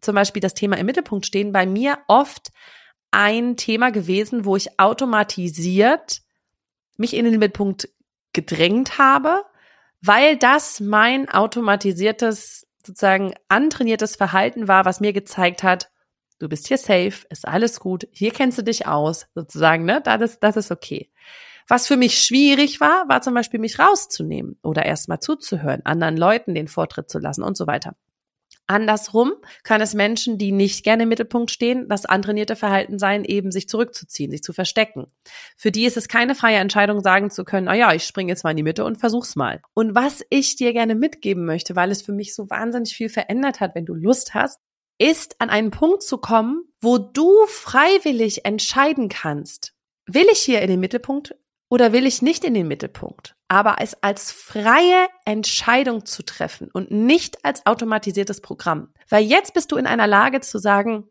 zum 0.00 0.14
Beispiel 0.14 0.40
das 0.40 0.54
Thema 0.54 0.76
im 0.76 0.86
Mittelpunkt 0.86 1.26
stehen 1.26 1.52
bei 1.52 1.66
mir 1.66 1.98
oft 2.08 2.50
ein 3.10 3.56
Thema 3.56 3.90
gewesen, 3.90 4.44
wo 4.44 4.56
ich 4.56 4.78
automatisiert 4.78 6.20
mich 6.96 7.14
in 7.14 7.24
den 7.24 7.38
Mittelpunkt 7.38 7.88
gedrängt 8.32 8.98
habe, 8.98 9.44
weil 10.02 10.36
das 10.36 10.80
mein 10.80 11.28
automatisiertes, 11.28 12.66
sozusagen 12.84 13.34
antrainiertes 13.48 14.16
Verhalten 14.16 14.68
war, 14.68 14.84
was 14.84 15.00
mir 15.00 15.12
gezeigt 15.12 15.62
hat, 15.62 15.90
du 16.38 16.48
bist 16.48 16.68
hier 16.68 16.78
safe, 16.78 17.26
ist 17.28 17.46
alles 17.46 17.80
gut, 17.80 18.08
hier 18.12 18.32
kennst 18.32 18.58
du 18.58 18.62
dich 18.62 18.86
aus, 18.86 19.26
sozusagen, 19.34 19.84
ne? 19.84 20.00
Das 20.02 20.20
ist, 20.22 20.42
das 20.42 20.56
ist 20.56 20.70
okay. 20.70 21.10
Was 21.68 21.86
für 21.86 21.96
mich 21.96 22.18
schwierig 22.18 22.80
war, 22.80 23.08
war 23.08 23.22
zum 23.22 23.34
Beispiel 23.34 23.60
mich 23.60 23.78
rauszunehmen 23.78 24.58
oder 24.62 24.84
erstmal 24.84 25.20
zuzuhören, 25.20 25.84
anderen 25.84 26.16
Leuten 26.16 26.54
den 26.54 26.66
Vortritt 26.66 27.08
zu 27.08 27.18
lassen 27.18 27.44
und 27.44 27.56
so 27.56 27.66
weiter. 27.66 27.94
Andersrum 28.70 29.32
kann 29.64 29.80
es 29.80 29.94
Menschen, 29.94 30.38
die 30.38 30.52
nicht 30.52 30.84
gerne 30.84 31.02
im 31.02 31.08
Mittelpunkt 31.08 31.50
stehen, 31.50 31.88
das 31.88 32.06
antrainierte 32.06 32.54
Verhalten 32.54 33.00
sein, 33.00 33.24
eben 33.24 33.50
sich 33.50 33.68
zurückzuziehen, 33.68 34.30
sich 34.30 34.44
zu 34.44 34.52
verstecken. 34.52 35.08
Für 35.56 35.72
die 35.72 35.84
ist 35.84 35.96
es 35.96 36.06
keine 36.06 36.36
freie 36.36 36.58
Entscheidung, 36.58 37.00
sagen 37.00 37.30
zu 37.30 37.44
können, 37.44 37.66
ah 37.66 37.74
ja, 37.74 37.92
ich 37.92 38.04
springe 38.04 38.30
jetzt 38.30 38.44
mal 38.44 38.52
in 38.52 38.56
die 38.56 38.62
Mitte 38.62 38.84
und 38.84 38.96
versuch's 38.96 39.34
mal. 39.34 39.60
Und 39.74 39.96
was 39.96 40.24
ich 40.30 40.54
dir 40.54 40.72
gerne 40.72 40.94
mitgeben 40.94 41.44
möchte, 41.44 41.74
weil 41.74 41.90
es 41.90 42.02
für 42.02 42.12
mich 42.12 42.32
so 42.32 42.48
wahnsinnig 42.48 42.94
viel 42.94 43.08
verändert 43.08 43.58
hat, 43.58 43.74
wenn 43.74 43.86
du 43.86 43.94
Lust 43.94 44.34
hast, 44.34 44.60
ist 44.98 45.40
an 45.40 45.50
einen 45.50 45.72
Punkt 45.72 46.04
zu 46.04 46.18
kommen, 46.18 46.62
wo 46.80 46.98
du 46.98 47.46
freiwillig 47.48 48.44
entscheiden 48.44 49.08
kannst, 49.08 49.74
will 50.06 50.26
ich 50.30 50.38
hier 50.38 50.62
in 50.62 50.68
den 50.68 50.80
Mittelpunkt 50.80 51.34
oder 51.68 51.92
will 51.92 52.06
ich 52.06 52.22
nicht 52.22 52.44
in 52.44 52.54
den 52.54 52.68
Mittelpunkt? 52.68 53.34
Aber 53.50 53.78
es 53.80 54.00
als 54.00 54.30
freie 54.30 55.08
Entscheidung 55.24 56.06
zu 56.06 56.22
treffen 56.22 56.70
und 56.72 56.92
nicht 56.92 57.44
als 57.44 57.66
automatisiertes 57.66 58.40
Programm. 58.42 58.94
Weil 59.08 59.24
jetzt 59.24 59.54
bist 59.54 59.72
du 59.72 59.76
in 59.76 59.88
einer 59.88 60.06
Lage 60.06 60.40
zu 60.40 60.58
sagen, 60.58 61.08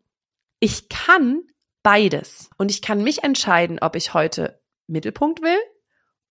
ich 0.58 0.88
kann 0.88 1.42
beides 1.82 2.48
und 2.56 2.70
ich 2.70 2.80
kann 2.80 3.02
mich 3.02 3.24
entscheiden, 3.24 3.78
ob 3.78 3.94
ich 3.94 4.14
heute 4.14 4.58
Mittelpunkt 4.86 5.42
will 5.42 5.58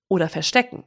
oder 0.07 0.29
verstecken. 0.29 0.83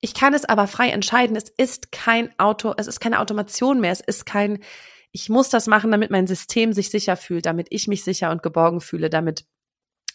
Ich 0.00 0.14
kann 0.14 0.34
es 0.34 0.44
aber 0.44 0.68
frei 0.68 0.90
entscheiden. 0.90 1.34
Es 1.34 1.48
ist 1.48 1.90
kein 1.90 2.32
Auto, 2.38 2.74
es 2.76 2.86
ist 2.86 3.00
keine 3.00 3.18
Automation 3.18 3.80
mehr. 3.80 3.90
Es 3.90 4.00
ist 4.00 4.24
kein, 4.24 4.62
ich 5.10 5.28
muss 5.30 5.48
das 5.48 5.66
machen, 5.66 5.90
damit 5.90 6.12
mein 6.12 6.28
System 6.28 6.72
sich 6.72 6.90
sicher 6.90 7.16
fühlt, 7.16 7.46
damit 7.46 7.66
ich 7.70 7.88
mich 7.88 8.04
sicher 8.04 8.30
und 8.30 8.44
geborgen 8.44 8.80
fühle, 8.80 9.10
damit 9.10 9.46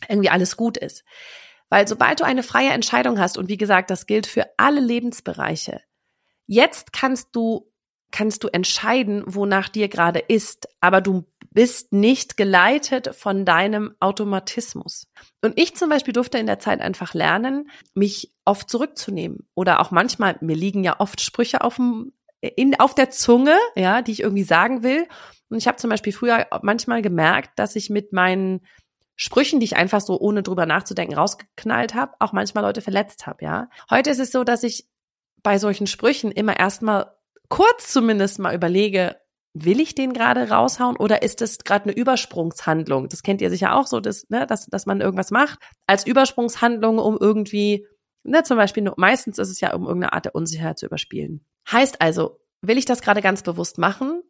irgendwie 0.07 0.29
alles 0.29 0.55
gut 0.55 0.77
ist. 0.77 1.03
Weil 1.69 1.87
sobald 1.87 2.19
du 2.19 2.23
eine 2.23 2.43
freie 2.43 2.71
Entscheidung 2.71 3.19
hast, 3.19 3.37
und 3.37 3.47
wie 3.47 3.57
gesagt, 3.57 3.89
das 3.89 4.07
gilt 4.07 4.27
für 4.27 4.47
alle 4.57 4.79
Lebensbereiche, 4.79 5.81
jetzt 6.47 6.93
kannst 6.93 7.35
du, 7.35 7.71
kannst 8.11 8.43
du 8.43 8.47
entscheiden, 8.47 9.23
wonach 9.25 9.69
dir 9.69 9.87
gerade 9.87 10.19
ist, 10.19 10.67
aber 10.81 10.99
du 11.01 11.25
bist 11.51 11.93
nicht 11.93 12.37
geleitet 12.37 13.15
von 13.15 13.45
deinem 13.45 13.95
Automatismus. 13.99 15.07
Und 15.41 15.59
ich 15.59 15.75
zum 15.75 15.89
Beispiel 15.89 16.13
durfte 16.13 16.37
in 16.37 16.45
der 16.45 16.59
Zeit 16.59 16.81
einfach 16.81 17.13
lernen, 17.13 17.69
mich 17.93 18.33
oft 18.45 18.69
zurückzunehmen. 18.69 19.47
Oder 19.55 19.79
auch 19.79 19.91
manchmal, 19.91 20.37
mir 20.41 20.55
liegen 20.55 20.83
ja 20.83 20.99
oft 20.99 21.21
Sprüche 21.21 21.61
auf 21.61 21.77
dem, 21.77 22.13
in, 22.41 22.79
auf 22.79 22.93
der 22.93 23.09
Zunge, 23.09 23.57
ja, 23.75 24.01
die 24.01 24.11
ich 24.11 24.21
irgendwie 24.21 24.43
sagen 24.43 24.83
will. 24.83 25.07
Und 25.49 25.57
ich 25.57 25.67
habe 25.67 25.77
zum 25.77 25.89
Beispiel 25.89 26.13
früher 26.13 26.47
manchmal 26.61 27.01
gemerkt, 27.01 27.57
dass 27.57 27.75
ich 27.75 27.89
mit 27.89 28.13
meinen 28.13 28.61
Sprüchen, 29.21 29.59
die 29.59 29.65
ich 29.65 29.75
einfach 29.75 29.99
so 29.99 30.17
ohne 30.17 30.43
drüber 30.43 30.65
nachzudenken 30.65 31.13
rausgeknallt 31.13 31.93
habe, 31.93 32.13
auch 32.19 32.31
manchmal 32.31 32.63
Leute 32.63 32.79
verletzt 32.79 33.27
habe, 33.27 33.43
ja. 33.43 33.69
Heute 33.89 34.09
ist 34.11 34.19
es 34.19 34.31
so, 34.31 34.45
dass 34.45 34.63
ich 34.63 34.87
bei 35.43 35.59
solchen 35.59 35.87
Sprüchen 35.87 36.31
immer 36.31 36.57
erstmal 36.57 37.13
kurz 37.49 37.91
zumindest 37.91 38.39
mal 38.39 38.55
überlege, 38.55 39.17
will 39.53 39.81
ich 39.81 39.93
den 39.93 40.13
gerade 40.13 40.49
raushauen 40.49 40.95
oder 40.95 41.21
ist 41.21 41.41
das 41.41 41.57
gerade 41.59 41.89
eine 41.89 41.97
Übersprungshandlung? 41.97 43.09
Das 43.09 43.21
kennt 43.21 43.41
ihr 43.41 43.49
sicher 43.49 43.75
auch 43.75 43.87
so, 43.87 43.99
dass, 43.99 44.29
ne, 44.29 44.47
dass, 44.47 44.67
dass 44.67 44.85
man 44.85 45.01
irgendwas 45.01 45.31
macht 45.31 45.59
als 45.85 46.07
Übersprungshandlung, 46.07 46.97
um 46.97 47.17
irgendwie, 47.19 47.85
ne, 48.23 48.43
zum 48.43 48.55
Beispiel, 48.55 48.89
meistens 48.95 49.37
ist 49.37 49.49
es 49.49 49.59
ja, 49.59 49.73
um 49.73 49.85
irgendeine 49.85 50.13
Art 50.13 50.25
der 50.25 50.35
Unsicherheit 50.35 50.79
zu 50.79 50.85
überspielen. 50.85 51.45
Heißt 51.69 52.01
also, 52.01 52.39
will 52.61 52.77
ich 52.77 52.85
das 52.85 53.01
gerade 53.01 53.21
ganz 53.21 53.43
bewusst 53.43 53.79
machen 53.79 54.23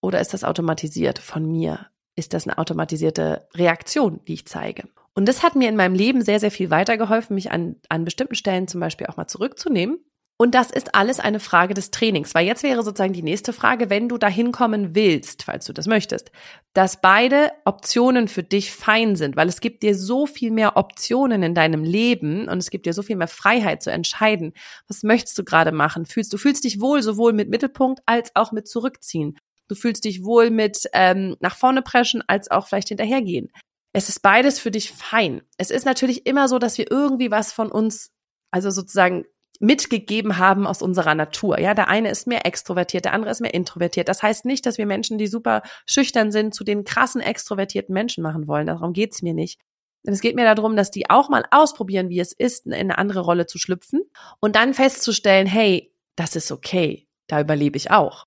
oder 0.00 0.20
ist 0.20 0.34
das 0.34 0.42
automatisiert 0.42 1.20
von 1.20 1.46
mir? 1.46 1.92
Ist 2.16 2.34
das 2.34 2.46
eine 2.46 2.58
automatisierte 2.58 3.48
Reaktion, 3.54 4.20
die 4.26 4.34
ich 4.34 4.46
zeige? 4.46 4.88
Und 5.14 5.26
das 5.26 5.42
hat 5.42 5.56
mir 5.56 5.68
in 5.68 5.76
meinem 5.76 5.94
Leben 5.94 6.22
sehr, 6.22 6.40
sehr 6.40 6.50
viel 6.50 6.70
weitergeholfen, 6.70 7.34
mich 7.34 7.50
an, 7.50 7.76
an 7.88 8.04
bestimmten 8.04 8.34
Stellen 8.34 8.68
zum 8.68 8.80
Beispiel 8.80 9.06
auch 9.06 9.16
mal 9.16 9.26
zurückzunehmen 9.26 9.98
und 10.42 10.56
das 10.56 10.72
ist 10.72 10.96
alles 10.96 11.20
eine 11.20 11.38
Frage 11.38 11.72
des 11.72 11.92
Trainings, 11.92 12.34
weil 12.34 12.44
jetzt 12.44 12.64
wäre 12.64 12.82
sozusagen 12.82 13.12
die 13.12 13.22
nächste 13.22 13.52
Frage, 13.52 13.90
wenn 13.90 14.08
du 14.08 14.18
dahin 14.18 14.50
kommen 14.50 14.92
willst, 14.92 15.44
falls 15.44 15.66
du 15.66 15.72
das 15.72 15.86
möchtest, 15.86 16.32
dass 16.72 17.00
beide 17.00 17.52
Optionen 17.64 18.26
für 18.26 18.42
dich 18.42 18.72
fein 18.72 19.14
sind, 19.14 19.36
weil 19.36 19.48
es 19.48 19.60
gibt 19.60 19.84
dir 19.84 19.94
so 19.94 20.26
viel 20.26 20.50
mehr 20.50 20.76
Optionen 20.76 21.44
in 21.44 21.54
deinem 21.54 21.84
Leben 21.84 22.48
und 22.48 22.58
es 22.58 22.70
gibt 22.70 22.86
dir 22.86 22.92
so 22.92 23.02
viel 23.02 23.14
mehr 23.14 23.28
Freiheit 23.28 23.84
zu 23.84 23.92
entscheiden. 23.92 24.52
Was 24.88 25.04
möchtest 25.04 25.38
du 25.38 25.44
gerade 25.44 25.70
machen? 25.70 26.06
Fühlst 26.06 26.32
du 26.32 26.38
fühlst 26.38 26.64
dich 26.64 26.80
wohl 26.80 27.02
sowohl 27.02 27.32
mit 27.32 27.48
Mittelpunkt 27.48 28.02
als 28.06 28.34
auch 28.34 28.50
mit 28.50 28.66
Zurückziehen. 28.66 29.38
Du 29.68 29.74
fühlst 29.74 30.04
dich 30.04 30.24
wohl 30.24 30.50
mit 30.50 30.88
ähm, 30.92 31.36
nach 31.40 31.56
vorne 31.56 31.82
preschen 31.82 32.22
als 32.26 32.50
auch 32.50 32.66
vielleicht 32.66 32.88
hinterhergehen. 32.88 33.50
Es 33.92 34.08
ist 34.08 34.20
beides 34.20 34.58
für 34.58 34.70
dich 34.70 34.90
fein. 34.90 35.42
Es 35.58 35.70
ist 35.70 35.84
natürlich 35.84 36.26
immer 36.26 36.48
so, 36.48 36.58
dass 36.58 36.78
wir 36.78 36.90
irgendwie 36.90 37.30
was 37.30 37.52
von 37.52 37.70
uns 37.70 38.10
also 38.50 38.70
sozusagen 38.70 39.24
mitgegeben 39.60 40.38
haben 40.38 40.66
aus 40.66 40.82
unserer 40.82 41.14
Natur. 41.14 41.60
Ja, 41.60 41.74
der 41.74 41.88
eine 41.88 42.10
ist 42.10 42.26
mehr 42.26 42.46
extrovertiert, 42.46 43.04
der 43.04 43.12
andere 43.12 43.30
ist 43.30 43.40
mehr 43.40 43.54
introvertiert. 43.54 44.08
Das 44.08 44.22
heißt 44.22 44.44
nicht, 44.44 44.66
dass 44.66 44.76
wir 44.76 44.86
Menschen, 44.86 45.18
die 45.18 45.28
super 45.28 45.62
schüchtern 45.86 46.32
sind, 46.32 46.54
zu 46.54 46.64
den 46.64 46.84
krassen 46.84 47.20
extrovertierten 47.20 47.92
Menschen 47.92 48.22
machen 48.22 48.48
wollen. 48.48 48.66
Darum 48.66 48.92
geht's 48.92 49.22
mir 49.22 49.34
nicht. 49.34 49.60
Es 50.04 50.20
geht 50.20 50.34
mir 50.34 50.52
darum, 50.52 50.74
dass 50.74 50.90
die 50.90 51.08
auch 51.10 51.28
mal 51.28 51.44
ausprobieren, 51.52 52.08
wie 52.08 52.18
es 52.18 52.32
ist, 52.32 52.66
in 52.66 52.74
eine 52.74 52.98
andere 52.98 53.20
Rolle 53.20 53.46
zu 53.46 53.58
schlüpfen 53.58 54.00
und 54.40 54.56
dann 54.56 54.74
festzustellen, 54.74 55.46
hey, 55.46 55.94
das 56.16 56.34
ist 56.34 56.50
okay, 56.50 57.06
da 57.28 57.40
überlebe 57.40 57.76
ich 57.76 57.92
auch. 57.92 58.26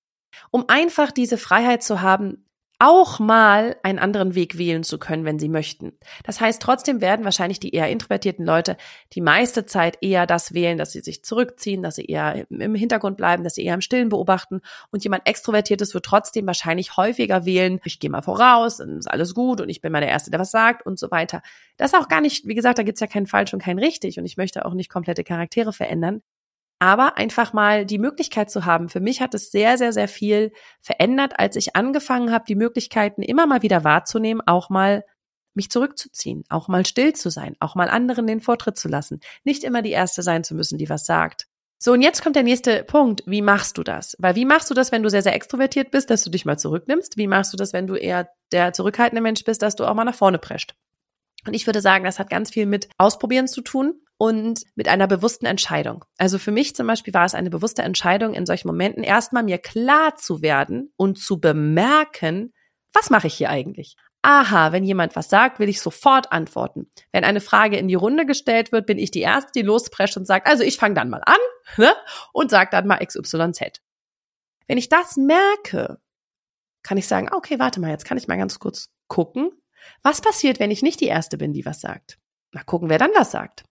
Um 0.50 0.64
einfach 0.68 1.10
diese 1.10 1.38
Freiheit 1.38 1.82
zu 1.82 2.00
haben, 2.00 2.46
auch 2.78 3.18
mal 3.18 3.76
einen 3.82 3.98
anderen 3.98 4.34
Weg 4.34 4.58
wählen 4.58 4.82
zu 4.82 4.98
können, 4.98 5.24
wenn 5.24 5.38
sie 5.38 5.48
möchten. 5.48 5.92
Das 6.24 6.40
heißt, 6.40 6.60
trotzdem 6.60 7.00
werden 7.00 7.24
wahrscheinlich 7.24 7.58
die 7.58 7.74
eher 7.74 7.88
introvertierten 7.88 8.44
Leute 8.44 8.76
die 9.14 9.22
meiste 9.22 9.64
Zeit 9.64 9.98
eher 10.02 10.26
das 10.26 10.52
wählen, 10.52 10.76
dass 10.76 10.92
sie 10.92 11.00
sich 11.00 11.24
zurückziehen, 11.24 11.82
dass 11.82 11.96
sie 11.96 12.04
eher 12.04 12.46
im 12.50 12.74
Hintergrund 12.74 13.16
bleiben, 13.16 13.44
dass 13.44 13.54
sie 13.54 13.64
eher 13.64 13.74
im 13.74 13.80
Stillen 13.80 14.10
beobachten. 14.10 14.60
Und 14.90 15.04
jemand 15.04 15.26
Extrovertiertes 15.26 15.94
wird 15.94 16.04
trotzdem 16.04 16.46
wahrscheinlich 16.46 16.96
häufiger 16.98 17.46
wählen, 17.46 17.80
ich 17.84 17.98
gehe 17.98 18.10
mal 18.10 18.22
voraus, 18.22 18.76
dann 18.76 18.98
ist 18.98 19.10
alles 19.10 19.34
gut 19.34 19.62
und 19.62 19.70
ich 19.70 19.80
bin 19.80 19.92
mal 19.92 20.00
der 20.00 20.10
Erste, 20.10 20.30
der 20.30 20.40
was 20.40 20.50
sagt 20.50 20.84
und 20.84 20.98
so 20.98 21.10
weiter. 21.10 21.40
Das 21.78 21.92
ist 21.92 21.98
auch 21.98 22.08
gar 22.08 22.20
nicht, 22.20 22.46
wie 22.46 22.54
gesagt, 22.54 22.78
da 22.78 22.82
gibt's 22.82 23.00
ja 23.00 23.06
kein 23.06 23.26
falsch 23.26 23.54
und 23.54 23.62
kein 23.62 23.78
richtig 23.78 24.18
und 24.18 24.26
ich 24.26 24.36
möchte 24.36 24.66
auch 24.66 24.74
nicht 24.74 24.90
komplette 24.90 25.24
Charaktere 25.24 25.72
verändern 25.72 26.20
aber 26.78 27.16
einfach 27.16 27.52
mal 27.52 27.86
die 27.86 27.98
Möglichkeit 27.98 28.50
zu 28.50 28.64
haben. 28.64 28.88
Für 28.88 29.00
mich 29.00 29.20
hat 29.20 29.34
es 29.34 29.50
sehr, 29.50 29.78
sehr, 29.78 29.92
sehr 29.92 30.08
viel 30.08 30.52
verändert, 30.80 31.38
als 31.38 31.56
ich 31.56 31.74
angefangen 31.74 32.32
habe, 32.32 32.44
die 32.46 32.54
Möglichkeiten 32.54 33.22
immer 33.22 33.46
mal 33.46 33.62
wieder 33.62 33.84
wahrzunehmen, 33.84 34.42
auch 34.46 34.68
mal 34.68 35.04
mich 35.54 35.70
zurückzuziehen, 35.70 36.44
auch 36.50 36.68
mal 36.68 36.84
still 36.84 37.14
zu 37.14 37.30
sein, 37.30 37.56
auch 37.60 37.74
mal 37.74 37.88
anderen 37.88 38.26
den 38.26 38.40
Vortritt 38.40 38.76
zu 38.76 38.88
lassen, 38.88 39.20
nicht 39.42 39.64
immer 39.64 39.80
die 39.80 39.90
Erste 39.90 40.22
sein 40.22 40.44
zu 40.44 40.54
müssen, 40.54 40.76
die 40.76 40.90
was 40.90 41.06
sagt. 41.06 41.46
So, 41.78 41.92
und 41.92 42.02
jetzt 42.02 42.22
kommt 42.22 42.36
der 42.36 42.42
nächste 42.42 42.84
Punkt. 42.84 43.22
Wie 43.26 43.42
machst 43.42 43.76
du 43.76 43.82
das? 43.82 44.16
Weil 44.18 44.34
wie 44.34 44.46
machst 44.46 44.70
du 44.70 44.74
das, 44.74 44.92
wenn 44.92 45.02
du 45.02 45.10
sehr, 45.10 45.22
sehr 45.22 45.34
extrovertiert 45.34 45.90
bist, 45.90 46.08
dass 46.08 46.22
du 46.22 46.30
dich 46.30 46.46
mal 46.46 46.58
zurücknimmst? 46.58 47.18
Wie 47.18 47.26
machst 47.26 47.52
du 47.52 47.56
das, 47.56 47.72
wenn 47.72 47.86
du 47.86 47.96
eher 47.96 48.30
der 48.52 48.72
zurückhaltende 48.72 49.20
Mensch 49.20 49.44
bist, 49.44 49.62
dass 49.62 49.76
du 49.76 49.84
auch 49.84 49.94
mal 49.94 50.04
nach 50.04 50.14
vorne 50.14 50.38
prescht? 50.38 50.74
Und 51.46 51.54
ich 51.54 51.66
würde 51.66 51.80
sagen, 51.80 52.04
das 52.04 52.18
hat 52.18 52.30
ganz 52.30 52.50
viel 52.50 52.66
mit 52.66 52.88
Ausprobieren 52.98 53.46
zu 53.46 53.60
tun 53.60 54.00
und 54.18 54.62
mit 54.74 54.88
einer 54.88 55.06
bewussten 55.06 55.46
Entscheidung. 55.46 56.04
Also 56.18 56.38
für 56.38 56.50
mich 56.50 56.74
zum 56.74 56.86
Beispiel 56.86 57.12
war 57.14 57.24
es 57.24 57.34
eine 57.34 57.50
bewusste 57.50 57.82
Entscheidung, 57.82 58.34
in 58.34 58.46
solchen 58.46 58.68
Momenten 58.68 59.02
erstmal 59.02 59.42
mir 59.42 59.58
klar 59.58 60.16
zu 60.16 60.42
werden 60.42 60.92
und 60.96 61.18
zu 61.18 61.40
bemerken, 61.40 62.52
was 62.92 63.10
mache 63.10 63.26
ich 63.26 63.34
hier 63.34 63.50
eigentlich? 63.50 63.96
Aha, 64.22 64.72
wenn 64.72 64.84
jemand 64.84 65.14
was 65.14 65.28
sagt, 65.28 65.60
will 65.60 65.68
ich 65.68 65.80
sofort 65.80 66.32
antworten. 66.32 66.90
Wenn 67.12 67.24
eine 67.24 67.40
Frage 67.40 67.76
in 67.76 67.88
die 67.88 67.94
Runde 67.94 68.26
gestellt 68.26 68.72
wird, 68.72 68.86
bin 68.86 68.98
ich 68.98 69.10
die 69.10 69.20
Erste, 69.20 69.52
die 69.54 69.62
losprescht 69.62 70.16
und 70.16 70.26
sagt, 70.26 70.48
also 70.48 70.64
ich 70.64 70.78
fange 70.78 70.94
dann 70.94 71.10
mal 71.10 71.22
an 71.24 71.36
ne? 71.76 71.92
und 72.32 72.50
sage 72.50 72.70
dann 72.72 72.86
mal 72.86 73.04
XYZ. 73.04 73.80
Wenn 74.66 74.78
ich 74.78 74.88
das 74.88 75.16
merke, 75.16 76.00
kann 76.82 76.98
ich 76.98 77.06
sagen, 77.06 77.28
okay, 77.32 77.58
warte 77.58 77.80
mal, 77.80 77.90
jetzt 77.90 78.04
kann 78.04 78.18
ich 78.18 78.26
mal 78.26 78.38
ganz 78.38 78.58
kurz 78.58 78.88
gucken, 79.06 79.50
was 80.02 80.20
passiert, 80.20 80.58
wenn 80.58 80.70
ich 80.70 80.82
nicht 80.82 81.00
die 81.00 81.06
Erste 81.06 81.36
bin, 81.36 81.52
die 81.52 81.66
was 81.66 81.80
sagt? 81.80 82.18
Mal 82.52 82.64
gucken, 82.64 82.88
wer 82.88 82.98
dann 82.98 83.10
was 83.14 83.30
sagt. 83.30 83.64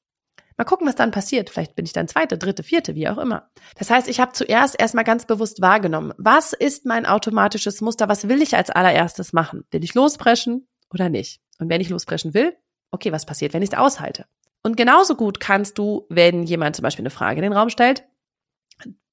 Mal 0.57 0.63
gucken, 0.63 0.87
was 0.87 0.95
dann 0.95 1.11
passiert. 1.11 1.49
Vielleicht 1.49 1.75
bin 1.75 1.85
ich 1.85 1.91
dann 1.91 2.07
zweite, 2.07 2.37
dritte, 2.37 2.63
vierte, 2.63 2.95
wie 2.95 3.09
auch 3.09 3.17
immer. 3.17 3.49
Das 3.77 3.89
heißt, 3.89 4.07
ich 4.07 4.21
habe 4.21 4.31
zuerst 4.31 4.79
erstmal 4.79 5.03
ganz 5.03 5.25
bewusst 5.25 5.61
wahrgenommen, 5.61 6.13
was 6.17 6.53
ist 6.53 6.85
mein 6.85 7.05
automatisches 7.05 7.81
Muster? 7.81 8.07
Was 8.07 8.29
will 8.29 8.41
ich 8.41 8.55
als 8.55 8.69
allererstes 8.69 9.33
machen? 9.33 9.65
Will 9.71 9.83
ich 9.83 9.93
lospreschen 9.93 10.67
oder 10.93 11.09
nicht? 11.09 11.41
Und 11.59 11.69
wenn 11.69 11.81
ich 11.81 11.89
lospreschen 11.89 12.33
will, 12.33 12.55
okay, 12.91 13.11
was 13.11 13.25
passiert, 13.25 13.53
wenn 13.53 13.63
ich 13.63 13.71
es 13.71 13.77
aushalte? 13.77 14.25
Und 14.63 14.77
genauso 14.77 15.15
gut 15.15 15.39
kannst 15.39 15.77
du, 15.77 16.05
wenn 16.09 16.43
jemand 16.43 16.77
zum 16.77 16.83
Beispiel 16.83 17.03
eine 17.03 17.09
Frage 17.09 17.37
in 17.37 17.43
den 17.43 17.53
Raum 17.53 17.69
stellt, 17.69 18.05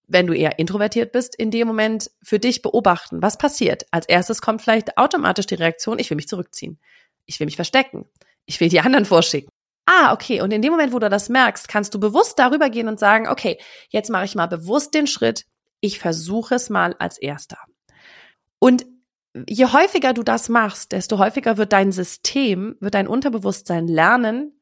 wenn 0.07 0.27
du 0.27 0.35
eher 0.35 0.59
introvertiert 0.59 1.13
bist, 1.13 1.35
in 1.35 1.51
dem 1.51 1.67
Moment 1.67 2.11
für 2.23 2.39
dich 2.39 2.63
beobachten, 2.63 3.21
was 3.21 3.39
passiert. 3.39 3.87
Als 3.91 4.07
erstes 4.07 4.43
kommt 4.43 4.63
vielleicht 4.63 4.97
automatisch 4.97 5.47
die 5.47 5.55
Reaktion, 5.55 5.99
ich 5.99 6.09
will 6.11 6.17
mich 6.17 6.29
zurückziehen. 6.29 6.79
Ich 7.27 7.41
will 7.41 7.47
mich 7.47 7.57
verstecken. 7.57 8.07
Ich 8.47 8.61
will 8.61 8.69
die 8.69 8.81
anderen 8.81 9.05
vorschicken. 9.05 9.51
Ah, 9.87 10.13
okay. 10.13 10.41
Und 10.41 10.53
in 10.53 10.63
dem 10.63 10.73
Moment, 10.73 10.93
wo 10.93 10.99
du 10.99 11.09
das 11.09 11.29
merkst, 11.29 11.69
kannst 11.69 11.95
du 11.95 12.01
bewusst 12.01 12.39
darüber 12.39 12.71
gehen 12.71 12.89
und 12.89 13.01
sagen, 13.01 13.29
okay, 13.29 13.59
jetzt 13.89 14.11
mache 14.11 14.25
ich 14.25 14.35
mal 14.35 14.47
bewusst 14.47 14.95
den 14.95 15.07
Schritt. 15.07 15.45
Ich 15.81 15.99
versuche 15.99 16.55
es 16.55 16.71
mal 16.71 16.95
als 16.99 17.19
erster. 17.19 17.59
Und 18.61 18.87
je 19.49 19.67
häufiger 19.67 20.13
du 20.13 20.23
das 20.23 20.49
machst, 20.49 20.93
desto 20.93 21.19
häufiger 21.19 21.57
wird 21.57 21.73
dein 21.73 21.91
System, 21.91 22.77
wird 22.81 22.95
dein 22.95 23.09
Unterbewusstsein 23.09 23.89
lernen, 23.89 24.53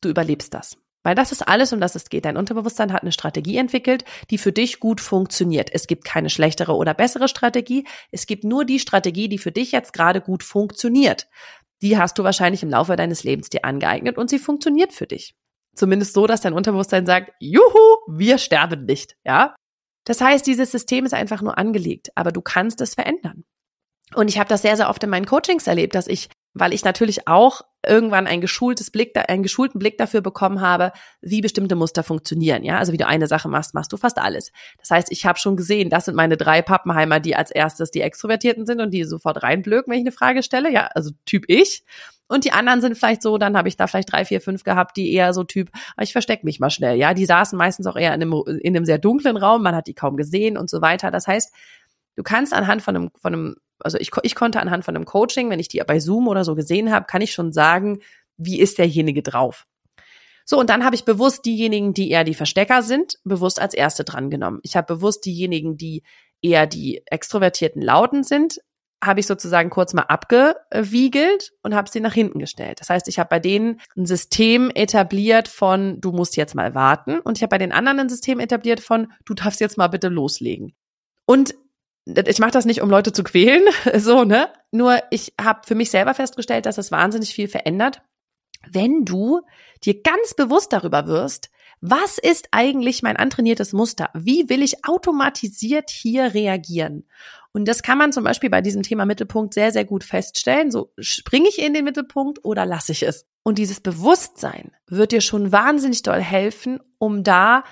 du 0.00 0.08
überlebst 0.08 0.54
das. 0.54 0.78
Weil 1.04 1.16
das 1.16 1.32
ist 1.32 1.42
alles, 1.42 1.72
um 1.72 1.80
das 1.80 1.96
es 1.96 2.08
geht. 2.10 2.24
Dein 2.24 2.36
Unterbewusstsein 2.36 2.92
hat 2.92 3.02
eine 3.02 3.10
Strategie 3.10 3.56
entwickelt, 3.56 4.04
die 4.30 4.38
für 4.38 4.52
dich 4.52 4.78
gut 4.78 5.00
funktioniert. 5.00 5.68
Es 5.72 5.88
gibt 5.88 6.04
keine 6.04 6.30
schlechtere 6.30 6.76
oder 6.76 6.94
bessere 6.94 7.26
Strategie. 7.26 7.84
Es 8.12 8.26
gibt 8.26 8.44
nur 8.44 8.64
die 8.64 8.78
Strategie, 8.78 9.28
die 9.28 9.38
für 9.38 9.50
dich 9.50 9.72
jetzt 9.72 9.92
gerade 9.92 10.20
gut 10.20 10.44
funktioniert 10.44 11.26
die 11.82 11.98
hast 11.98 12.18
du 12.18 12.24
wahrscheinlich 12.24 12.62
im 12.62 12.70
Laufe 12.70 12.96
deines 12.96 13.24
Lebens 13.24 13.50
dir 13.50 13.64
angeeignet 13.64 14.16
und 14.16 14.30
sie 14.30 14.38
funktioniert 14.38 14.92
für 14.92 15.06
dich. 15.06 15.34
Zumindest 15.74 16.14
so, 16.14 16.26
dass 16.26 16.42
dein 16.42 16.52
Unterbewusstsein 16.52 17.06
sagt, 17.06 17.32
juhu, 17.40 17.96
wir 18.06 18.38
sterben 18.38 18.84
nicht, 18.84 19.16
ja? 19.24 19.54
Das 20.04 20.20
heißt, 20.20 20.46
dieses 20.46 20.70
System 20.70 21.04
ist 21.04 21.14
einfach 21.14 21.42
nur 21.42 21.58
angelegt, 21.58 22.10
aber 22.14 22.32
du 22.32 22.40
kannst 22.40 22.80
es 22.80 22.94
verändern. 22.94 23.44
Und 24.14 24.28
ich 24.28 24.38
habe 24.38 24.48
das 24.48 24.62
sehr, 24.62 24.76
sehr 24.76 24.90
oft 24.90 25.02
in 25.04 25.10
meinen 25.10 25.26
Coachings 25.26 25.66
erlebt, 25.66 25.94
dass 25.94 26.06
ich 26.06 26.28
weil 26.54 26.72
ich 26.72 26.84
natürlich 26.84 27.26
auch 27.28 27.62
irgendwann 27.86 28.26
ein 28.26 28.40
geschultes 28.40 28.90
Blick, 28.90 29.12
einen 29.28 29.42
geschulten 29.42 29.78
Blick 29.78 29.98
dafür 29.98 30.20
bekommen 30.20 30.60
habe, 30.60 30.92
wie 31.20 31.40
bestimmte 31.40 31.74
Muster 31.74 32.02
funktionieren. 32.02 32.62
Ja, 32.62 32.78
also 32.78 32.92
wie 32.92 32.96
du 32.96 33.06
eine 33.06 33.26
Sache 33.26 33.48
machst, 33.48 33.74
machst 33.74 33.92
du 33.92 33.96
fast 33.96 34.18
alles. 34.18 34.52
Das 34.78 34.90
heißt, 34.90 35.10
ich 35.10 35.26
habe 35.26 35.38
schon 35.38 35.56
gesehen, 35.56 35.90
das 35.90 36.04
sind 36.04 36.14
meine 36.14 36.36
drei 36.36 36.62
Pappenheimer, 36.62 37.20
die 37.20 37.34
als 37.34 37.50
erstes 37.50 37.90
die 37.90 38.00
Extrovertierten 38.00 38.66
sind 38.66 38.80
und 38.80 38.92
die 38.92 39.04
sofort 39.04 39.42
reinblöken, 39.42 39.90
wenn 39.90 39.98
ich 39.98 40.04
eine 40.04 40.12
Frage 40.12 40.42
stelle. 40.42 40.70
Ja, 40.70 40.88
also 40.94 41.10
Typ 41.24 41.44
ich. 41.48 41.84
Und 42.28 42.44
die 42.44 42.52
anderen 42.52 42.80
sind 42.80 42.96
vielleicht 42.96 43.20
so, 43.20 43.36
dann 43.36 43.56
habe 43.56 43.68
ich 43.68 43.76
da 43.76 43.86
vielleicht 43.86 44.12
drei, 44.12 44.24
vier, 44.24 44.40
fünf 44.40 44.64
gehabt, 44.64 44.96
die 44.96 45.12
eher 45.12 45.34
so 45.34 45.44
Typ, 45.44 45.70
ah, 45.96 46.02
ich 46.02 46.12
verstecke 46.12 46.46
mich 46.46 46.60
mal 46.60 46.70
schnell. 46.70 46.96
Ja, 46.96 47.14
die 47.14 47.26
saßen 47.26 47.58
meistens 47.58 47.86
auch 47.86 47.96
eher 47.96 48.14
in 48.14 48.22
einem, 48.22 48.42
in 48.60 48.76
einem 48.76 48.86
sehr 48.86 48.98
dunklen 48.98 49.36
Raum, 49.36 49.62
man 49.62 49.74
hat 49.74 49.86
die 49.86 49.94
kaum 49.94 50.16
gesehen 50.16 50.56
und 50.56 50.70
so 50.70 50.80
weiter. 50.80 51.10
Das 51.10 51.26
heißt, 51.26 51.52
du 52.16 52.22
kannst 52.22 52.54
anhand 52.54 52.80
von 52.80 52.96
einem, 52.96 53.10
von 53.20 53.34
einem 53.34 53.56
also 53.82 53.98
ich, 53.98 54.10
ich 54.22 54.34
konnte 54.34 54.60
anhand 54.60 54.84
von 54.84 54.96
einem 54.96 55.04
Coaching, 55.04 55.50
wenn 55.50 55.60
ich 55.60 55.68
die 55.68 55.82
bei 55.86 55.98
Zoom 55.98 56.28
oder 56.28 56.44
so 56.44 56.54
gesehen 56.54 56.92
habe, 56.92 57.06
kann 57.06 57.22
ich 57.22 57.32
schon 57.32 57.52
sagen, 57.52 58.00
wie 58.36 58.60
ist 58.60 58.78
derjenige 58.78 59.22
drauf. 59.22 59.66
So, 60.44 60.58
und 60.58 60.70
dann 60.70 60.84
habe 60.84 60.96
ich 60.96 61.04
bewusst 61.04 61.44
diejenigen, 61.44 61.94
die 61.94 62.10
eher 62.10 62.24
die 62.24 62.34
Verstecker 62.34 62.82
sind, 62.82 63.18
bewusst 63.24 63.60
als 63.60 63.74
erste 63.74 64.04
drangenommen. 64.04 64.60
Ich 64.62 64.76
habe 64.76 64.94
bewusst 64.94 65.24
diejenigen, 65.24 65.76
die 65.76 66.02
eher 66.42 66.66
die 66.66 67.02
extrovertierten 67.06 67.80
Lauten 67.80 68.24
sind, 68.24 68.58
habe 69.02 69.20
ich 69.20 69.26
sozusagen 69.26 69.70
kurz 69.70 69.94
mal 69.94 70.02
abgewiegelt 70.02 71.52
und 71.62 71.74
habe 71.74 71.90
sie 71.90 72.00
nach 72.00 72.14
hinten 72.14 72.38
gestellt. 72.38 72.80
Das 72.80 72.88
heißt, 72.88 73.08
ich 73.08 73.18
habe 73.18 73.28
bei 73.28 73.40
denen 73.40 73.80
ein 73.96 74.06
System 74.06 74.70
etabliert 74.74 75.48
von, 75.48 76.00
du 76.00 76.12
musst 76.12 76.36
jetzt 76.36 76.54
mal 76.54 76.74
warten. 76.74 77.18
Und 77.18 77.36
ich 77.36 77.42
habe 77.42 77.50
bei 77.50 77.58
den 77.58 77.72
anderen 77.72 77.98
ein 77.98 78.08
System 78.08 78.38
etabliert 78.38 78.80
von, 78.80 79.12
du 79.24 79.34
darfst 79.34 79.60
jetzt 79.60 79.76
mal 79.76 79.88
bitte 79.88 80.08
loslegen. 80.08 80.74
Und 81.26 81.54
ich 82.04 82.38
mache 82.38 82.50
das 82.50 82.64
nicht, 82.64 82.82
um 82.82 82.90
Leute 82.90 83.12
zu 83.12 83.22
quälen, 83.22 83.62
so, 83.96 84.24
ne? 84.24 84.52
Nur 84.70 85.00
ich 85.10 85.34
habe 85.40 85.60
für 85.66 85.74
mich 85.74 85.90
selber 85.90 86.14
festgestellt, 86.14 86.66
dass 86.66 86.78
es 86.78 86.90
wahnsinnig 86.90 87.34
viel 87.34 87.48
verändert, 87.48 88.02
wenn 88.70 89.04
du 89.04 89.40
dir 89.84 90.02
ganz 90.02 90.34
bewusst 90.34 90.72
darüber 90.72 91.06
wirst, 91.06 91.50
Was 91.84 92.18
ist 92.18 92.46
eigentlich 92.52 93.02
mein 93.02 93.16
antrainiertes 93.16 93.72
Muster? 93.72 94.08
Wie 94.14 94.48
will 94.48 94.62
ich 94.62 94.84
automatisiert 94.84 95.90
hier 95.90 96.32
reagieren? 96.32 97.08
Und 97.52 97.66
das 97.66 97.82
kann 97.82 97.98
man 97.98 98.12
zum 98.12 98.22
Beispiel 98.22 98.50
bei 98.50 98.60
diesem 98.60 98.84
Thema 98.84 99.04
Mittelpunkt 99.04 99.52
sehr, 99.52 99.72
sehr 99.72 99.84
gut 99.84 100.04
feststellen. 100.04 100.70
So 100.70 100.92
springe 101.00 101.48
ich 101.48 101.58
in 101.58 101.74
den 101.74 101.84
Mittelpunkt 101.84 102.44
oder 102.44 102.64
lasse 102.66 102.92
ich 102.92 103.02
es? 103.02 103.26
Und 103.42 103.58
dieses 103.58 103.80
Bewusstsein 103.80 104.70
wird 104.86 105.10
dir 105.10 105.20
schon 105.20 105.50
wahnsinnig 105.50 106.04
doll 106.04 106.20
helfen, 106.20 106.78
um 106.98 107.24
da 107.24 107.64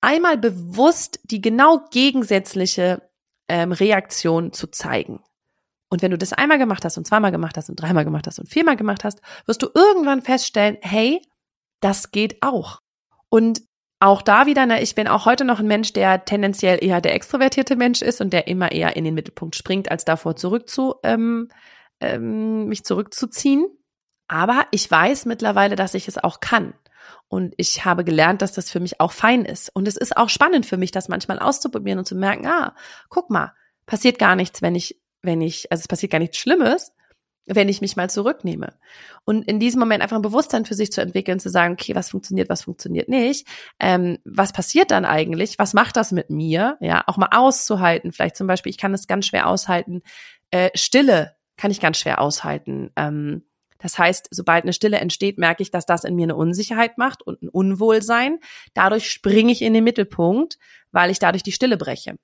einmal 0.00 0.38
bewusst 0.38 1.20
die 1.24 1.42
genau 1.42 1.84
gegensätzliche 1.90 3.02
ähm, 3.50 3.72
Reaktion 3.72 4.52
zu 4.52 4.68
zeigen. 4.68 5.20
Und 5.90 6.02
wenn 6.02 6.12
du 6.12 6.18
das 6.18 6.32
einmal 6.32 6.58
gemacht 6.58 6.84
hast 6.84 6.96
und 6.96 7.06
zweimal 7.06 7.32
gemacht 7.32 7.56
hast 7.56 7.68
und 7.68 7.76
dreimal 7.76 8.04
gemacht 8.04 8.28
hast 8.28 8.38
und 8.38 8.48
viermal 8.48 8.76
gemacht 8.76 9.02
hast, 9.02 9.20
wirst 9.46 9.60
du 9.62 9.68
irgendwann 9.74 10.22
feststellen, 10.22 10.78
hey, 10.80 11.20
das 11.80 12.12
geht 12.12 12.42
auch. 12.42 12.80
Und 13.28 13.62
auch 13.98 14.22
da 14.22 14.46
wieder, 14.46 14.66
ne, 14.66 14.80
ich 14.80 14.94
bin 14.94 15.08
auch 15.08 15.26
heute 15.26 15.44
noch 15.44 15.58
ein 15.58 15.66
Mensch, 15.66 15.92
der 15.92 16.24
tendenziell 16.24 16.82
eher 16.82 17.00
der 17.00 17.14
extrovertierte 17.14 17.74
Mensch 17.74 18.02
ist 18.02 18.20
und 18.20 18.32
der 18.32 18.46
immer 18.46 18.70
eher 18.70 18.96
in 18.96 19.04
den 19.04 19.14
Mittelpunkt 19.14 19.56
springt, 19.56 19.90
als 19.90 20.04
davor 20.04 20.36
zurück 20.36 20.68
zu, 20.68 20.94
ähm, 21.02 21.48
ähm, 21.98 22.66
mich 22.66 22.84
zurückzuziehen. 22.84 23.66
Aber 24.28 24.66
ich 24.70 24.88
weiß 24.88 25.26
mittlerweile, 25.26 25.74
dass 25.74 25.94
ich 25.94 26.06
es 26.06 26.18
auch 26.18 26.38
kann. 26.38 26.72
Und 27.28 27.54
ich 27.56 27.84
habe 27.84 28.04
gelernt, 28.04 28.42
dass 28.42 28.52
das 28.52 28.70
für 28.70 28.80
mich 28.80 29.00
auch 29.00 29.12
fein 29.12 29.44
ist. 29.44 29.70
Und 29.74 29.86
es 29.86 29.96
ist 29.96 30.16
auch 30.16 30.28
spannend 30.28 30.66
für 30.66 30.76
mich, 30.76 30.90
das 30.90 31.08
manchmal 31.08 31.38
auszuprobieren 31.38 31.98
und 31.98 32.04
zu 32.04 32.16
merken, 32.16 32.46
ah, 32.46 32.74
guck 33.08 33.30
mal, 33.30 33.54
passiert 33.86 34.18
gar 34.18 34.36
nichts, 34.36 34.62
wenn 34.62 34.74
ich, 34.74 35.00
wenn 35.22 35.40
ich, 35.40 35.70
also 35.70 35.80
es 35.82 35.88
passiert 35.88 36.12
gar 36.12 36.18
nichts 36.18 36.38
Schlimmes, 36.38 36.92
wenn 37.46 37.68
ich 37.68 37.80
mich 37.80 37.96
mal 37.96 38.08
zurücknehme. 38.08 38.74
Und 39.24 39.42
in 39.48 39.58
diesem 39.58 39.80
Moment 39.80 40.02
einfach 40.02 40.16
ein 40.16 40.22
Bewusstsein 40.22 40.64
für 40.64 40.74
sich 40.74 40.92
zu 40.92 41.00
entwickeln, 41.00 41.40
zu 41.40 41.50
sagen, 41.50 41.74
okay, 41.74 41.94
was 41.94 42.10
funktioniert, 42.10 42.48
was 42.48 42.62
funktioniert 42.62 43.08
nicht, 43.08 43.46
ähm, 43.80 44.18
was 44.24 44.52
passiert 44.52 44.90
dann 44.90 45.04
eigentlich, 45.04 45.58
was 45.58 45.74
macht 45.74 45.96
das 45.96 46.12
mit 46.12 46.30
mir, 46.30 46.76
ja, 46.80 47.02
auch 47.06 47.16
mal 47.16 47.30
auszuhalten. 47.32 48.12
Vielleicht 48.12 48.36
zum 48.36 48.46
Beispiel, 48.46 48.70
ich 48.70 48.78
kann 48.78 48.94
es 48.94 49.06
ganz 49.06 49.26
schwer 49.26 49.48
aushalten, 49.48 50.02
äh, 50.50 50.70
Stille 50.74 51.36
kann 51.56 51.70
ich 51.70 51.80
ganz 51.80 51.98
schwer 51.98 52.20
aushalten. 52.20 52.90
Ähm, 52.96 53.42
das 53.80 53.98
heißt, 53.98 54.28
sobald 54.30 54.64
eine 54.64 54.72
Stille 54.72 54.98
entsteht, 54.98 55.38
merke 55.38 55.62
ich, 55.62 55.70
dass 55.70 55.86
das 55.86 56.04
in 56.04 56.14
mir 56.14 56.24
eine 56.24 56.36
Unsicherheit 56.36 56.98
macht 56.98 57.22
und 57.22 57.42
ein 57.42 57.48
Unwohlsein. 57.48 58.38
Dadurch 58.74 59.10
springe 59.10 59.52
ich 59.52 59.62
in 59.62 59.74
den 59.74 59.84
Mittelpunkt, 59.84 60.58
weil 60.92 61.10
ich 61.10 61.18
dadurch 61.18 61.42
die 61.42 61.52
Stille 61.52 61.76
breche. 61.76 62.16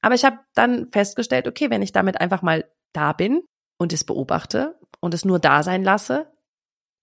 Aber 0.00 0.14
ich 0.14 0.24
habe 0.24 0.38
dann 0.54 0.90
festgestellt, 0.90 1.46
okay, 1.46 1.70
wenn 1.70 1.82
ich 1.82 1.92
damit 1.92 2.20
einfach 2.20 2.42
mal 2.42 2.64
da 2.92 3.12
bin 3.12 3.42
und 3.78 3.92
es 3.92 4.04
beobachte 4.04 4.78
und 5.00 5.14
es 5.14 5.24
nur 5.24 5.38
da 5.38 5.62
sein 5.62 5.84
lasse, 5.84 6.30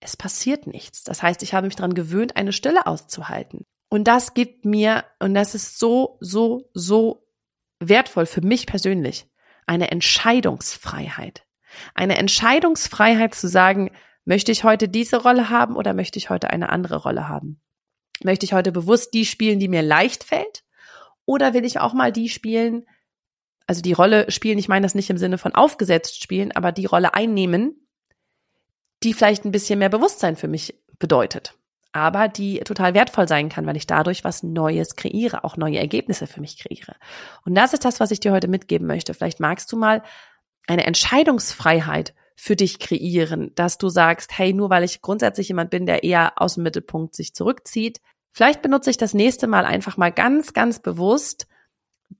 es 0.01 0.17
passiert 0.17 0.67
nichts. 0.67 1.03
Das 1.03 1.23
heißt, 1.23 1.41
ich 1.41 1.53
habe 1.53 1.67
mich 1.67 1.75
daran 1.75 1.93
gewöhnt, 1.93 2.35
eine 2.35 2.53
Stille 2.53 2.85
auszuhalten. 2.85 3.65
Und 3.89 4.05
das 4.07 4.33
gibt 4.33 4.65
mir, 4.65 5.05
und 5.19 5.33
das 5.33 5.55
ist 5.55 5.79
so, 5.79 6.17
so, 6.19 6.69
so 6.73 7.27
wertvoll 7.79 8.25
für 8.25 8.41
mich 8.41 8.67
persönlich, 8.67 9.27
eine 9.65 9.91
Entscheidungsfreiheit. 9.91 11.45
Eine 11.93 12.17
Entscheidungsfreiheit 12.17 13.35
zu 13.35 13.47
sagen, 13.47 13.91
möchte 14.25 14.51
ich 14.51 14.63
heute 14.63 14.87
diese 14.87 15.21
Rolle 15.21 15.49
haben 15.49 15.75
oder 15.75 15.93
möchte 15.93 16.17
ich 16.19 16.29
heute 16.29 16.49
eine 16.49 16.69
andere 16.69 16.97
Rolle 16.97 17.27
haben? 17.27 17.61
Möchte 18.23 18.45
ich 18.45 18.53
heute 18.53 18.71
bewusst 18.71 19.13
die 19.13 19.25
spielen, 19.25 19.59
die 19.59 19.67
mir 19.67 19.81
leicht 19.81 20.23
fällt? 20.23 20.63
Oder 21.25 21.53
will 21.53 21.65
ich 21.65 21.79
auch 21.79 21.93
mal 21.93 22.11
die 22.11 22.29
spielen, 22.29 22.85
also 23.67 23.81
die 23.81 23.93
Rolle 23.93 24.29
spielen, 24.31 24.59
ich 24.59 24.67
meine 24.67 24.85
das 24.85 24.95
nicht 24.95 25.09
im 25.09 25.17
Sinne 25.17 25.37
von 25.37 25.55
aufgesetzt 25.55 26.21
spielen, 26.21 26.51
aber 26.51 26.71
die 26.71 26.85
Rolle 26.85 27.13
einnehmen, 27.13 27.87
die 29.03 29.13
vielleicht 29.13 29.45
ein 29.45 29.51
bisschen 29.51 29.79
mehr 29.79 29.89
Bewusstsein 29.89 30.35
für 30.35 30.47
mich 30.47 30.79
bedeutet, 30.99 31.57
aber 31.91 32.27
die 32.27 32.59
total 32.59 32.93
wertvoll 32.93 33.27
sein 33.27 33.49
kann, 33.49 33.65
weil 33.65 33.77
ich 33.77 33.87
dadurch 33.87 34.23
was 34.23 34.43
Neues 34.43 34.95
kreiere, 34.95 35.43
auch 35.43 35.57
neue 35.57 35.79
Ergebnisse 35.79 36.27
für 36.27 36.41
mich 36.41 36.59
kreiere. 36.59 36.95
Und 37.43 37.55
das 37.55 37.73
ist 37.73 37.85
das, 37.85 37.99
was 37.99 38.11
ich 38.11 38.19
dir 38.19 38.31
heute 38.31 38.47
mitgeben 38.47 38.87
möchte. 38.87 39.13
Vielleicht 39.13 39.39
magst 39.39 39.71
du 39.71 39.77
mal 39.77 40.03
eine 40.67 40.85
Entscheidungsfreiheit 40.85 42.13
für 42.35 42.55
dich 42.55 42.79
kreieren, 42.79 43.51
dass 43.55 43.77
du 43.77 43.89
sagst, 43.89 44.37
hey, 44.37 44.53
nur 44.53 44.69
weil 44.69 44.83
ich 44.83 45.01
grundsätzlich 45.01 45.47
jemand 45.47 45.69
bin, 45.69 45.85
der 45.85 46.03
eher 46.03 46.33
aus 46.35 46.55
dem 46.55 46.63
Mittelpunkt 46.63 47.15
sich 47.15 47.33
zurückzieht, 47.33 48.01
vielleicht 48.31 48.61
benutze 48.61 48.89
ich 48.89 48.97
das 48.97 49.13
nächste 49.13 49.47
Mal 49.47 49.65
einfach 49.65 49.97
mal 49.97 50.11
ganz, 50.11 50.53
ganz 50.53 50.79
bewusst 50.79 51.47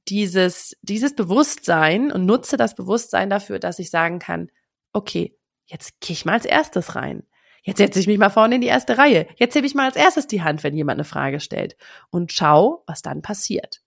dieses, 0.08 0.78
dieses 0.82 1.16
Bewusstsein 1.16 2.12
und 2.12 2.26
nutze 2.26 2.58
das 2.58 2.76
Bewusstsein 2.76 3.30
dafür, 3.30 3.60
dass 3.60 3.80
ich 3.80 3.90
sagen 3.90 4.20
kann, 4.20 4.50
okay, 4.94 5.38
jetzt 5.66 6.00
gehe 6.00 6.14
ich 6.14 6.26
mal 6.26 6.34
als 6.34 6.46
erstes 6.46 6.96
rein. 6.96 7.24
Jetzt 7.64 7.78
setze 7.80 8.00
ich 8.00 8.08
mich 8.08 8.20
mal 8.20 8.30
vorne 8.30 8.56
in 8.56 8.62
die 8.62 8.68
erste 8.68 8.98
Reihe. 8.98 9.28
Jetzt 9.38 9.56
hebe 9.56 9.66
ich 9.66 9.74
mal 9.74 9.86
als 9.86 9.96
erstes 9.96 10.28
die 10.28 10.44
Hand, 10.44 10.64
wenn 10.64 10.78
jemand 10.78 10.98
eine 10.98 11.04
Frage 11.04 11.40
stellt. 11.40 11.76
Und 12.12 12.32
schau, 12.32 12.84
was 12.86 13.02
dann 13.02 13.24
passiert. 13.24 13.82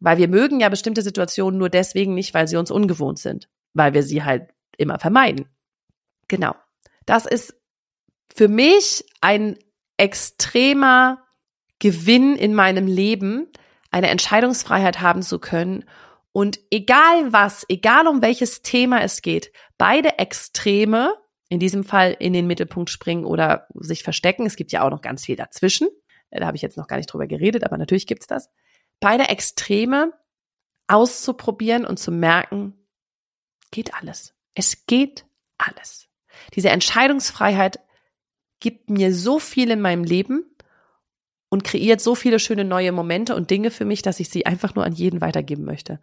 Weil 0.00 0.16
wir 0.16 0.28
mögen 0.28 0.60
ja 0.60 0.70
bestimmte 0.70 1.02
Situationen 1.02 1.58
nur 1.58 1.68
deswegen 1.68 2.14
nicht, 2.14 2.32
weil 2.32 2.48
sie 2.48 2.56
uns 2.56 2.70
ungewohnt 2.70 3.18
sind 3.18 3.48
weil 3.74 3.94
wir 3.94 4.02
sie 4.02 4.22
halt 4.24 4.50
immer 4.76 4.98
vermeiden. 4.98 5.48
Genau. 6.28 6.54
Das 7.06 7.26
ist 7.26 7.54
für 8.34 8.48
mich 8.48 9.04
ein 9.20 9.58
extremer 9.96 11.24
Gewinn 11.78 12.36
in 12.36 12.54
meinem 12.54 12.86
Leben, 12.86 13.50
eine 13.90 14.08
Entscheidungsfreiheit 14.08 15.00
haben 15.00 15.22
zu 15.22 15.38
können. 15.38 15.84
Und 16.32 16.60
egal 16.70 17.32
was, 17.32 17.64
egal 17.68 18.06
um 18.06 18.22
welches 18.22 18.62
Thema 18.62 19.02
es 19.02 19.22
geht, 19.22 19.52
beide 19.76 20.18
Extreme, 20.18 21.14
in 21.48 21.58
diesem 21.58 21.82
Fall 21.82 22.14
in 22.18 22.32
den 22.32 22.46
Mittelpunkt 22.46 22.90
springen 22.90 23.24
oder 23.24 23.66
sich 23.74 24.02
verstecken, 24.02 24.44
es 24.44 24.56
gibt 24.56 24.70
ja 24.70 24.82
auch 24.84 24.90
noch 24.90 25.00
ganz 25.00 25.24
viel 25.24 25.36
dazwischen, 25.36 25.88
da 26.30 26.46
habe 26.46 26.56
ich 26.56 26.62
jetzt 26.62 26.76
noch 26.76 26.86
gar 26.86 26.98
nicht 26.98 27.06
drüber 27.06 27.26
geredet, 27.26 27.64
aber 27.64 27.78
natürlich 27.78 28.06
gibt's 28.06 28.26
das, 28.26 28.50
beide 29.00 29.28
Extreme 29.28 30.12
auszuprobieren 30.86 31.84
und 31.86 31.98
zu 31.98 32.10
merken, 32.10 32.77
geht 33.70 33.94
alles. 33.94 34.34
Es 34.54 34.86
geht 34.86 35.26
alles. 35.58 36.08
Diese 36.54 36.70
Entscheidungsfreiheit 36.70 37.80
gibt 38.60 38.90
mir 38.90 39.14
so 39.14 39.38
viel 39.38 39.70
in 39.70 39.80
meinem 39.80 40.04
Leben 40.04 40.44
und 41.48 41.64
kreiert 41.64 42.00
so 42.00 42.14
viele 42.14 42.38
schöne 42.38 42.64
neue 42.64 42.92
Momente 42.92 43.34
und 43.34 43.50
Dinge 43.50 43.70
für 43.70 43.84
mich, 43.84 44.02
dass 44.02 44.20
ich 44.20 44.28
sie 44.28 44.46
einfach 44.46 44.74
nur 44.74 44.84
an 44.84 44.92
jeden 44.92 45.20
weitergeben 45.20 45.64
möchte. 45.64 46.00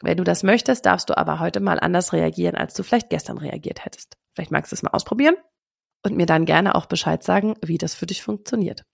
Wenn 0.00 0.18
du 0.18 0.24
das 0.24 0.42
möchtest, 0.42 0.86
darfst 0.86 1.08
du 1.08 1.16
aber 1.16 1.40
heute 1.40 1.60
mal 1.60 1.80
anders 1.80 2.12
reagieren, 2.12 2.56
als 2.56 2.74
du 2.74 2.82
vielleicht 2.82 3.10
gestern 3.10 3.38
reagiert 3.38 3.84
hättest. 3.84 4.16
Vielleicht 4.34 4.50
magst 4.50 4.72
du 4.72 4.74
es 4.74 4.82
mal 4.82 4.90
ausprobieren 4.90 5.36
und 6.04 6.16
mir 6.16 6.26
dann 6.26 6.44
gerne 6.44 6.74
auch 6.74 6.86
Bescheid 6.86 7.22
sagen, 7.22 7.54
wie 7.62 7.78
das 7.78 7.94
für 7.94 8.06
dich 8.06 8.22
funktioniert. 8.22 8.84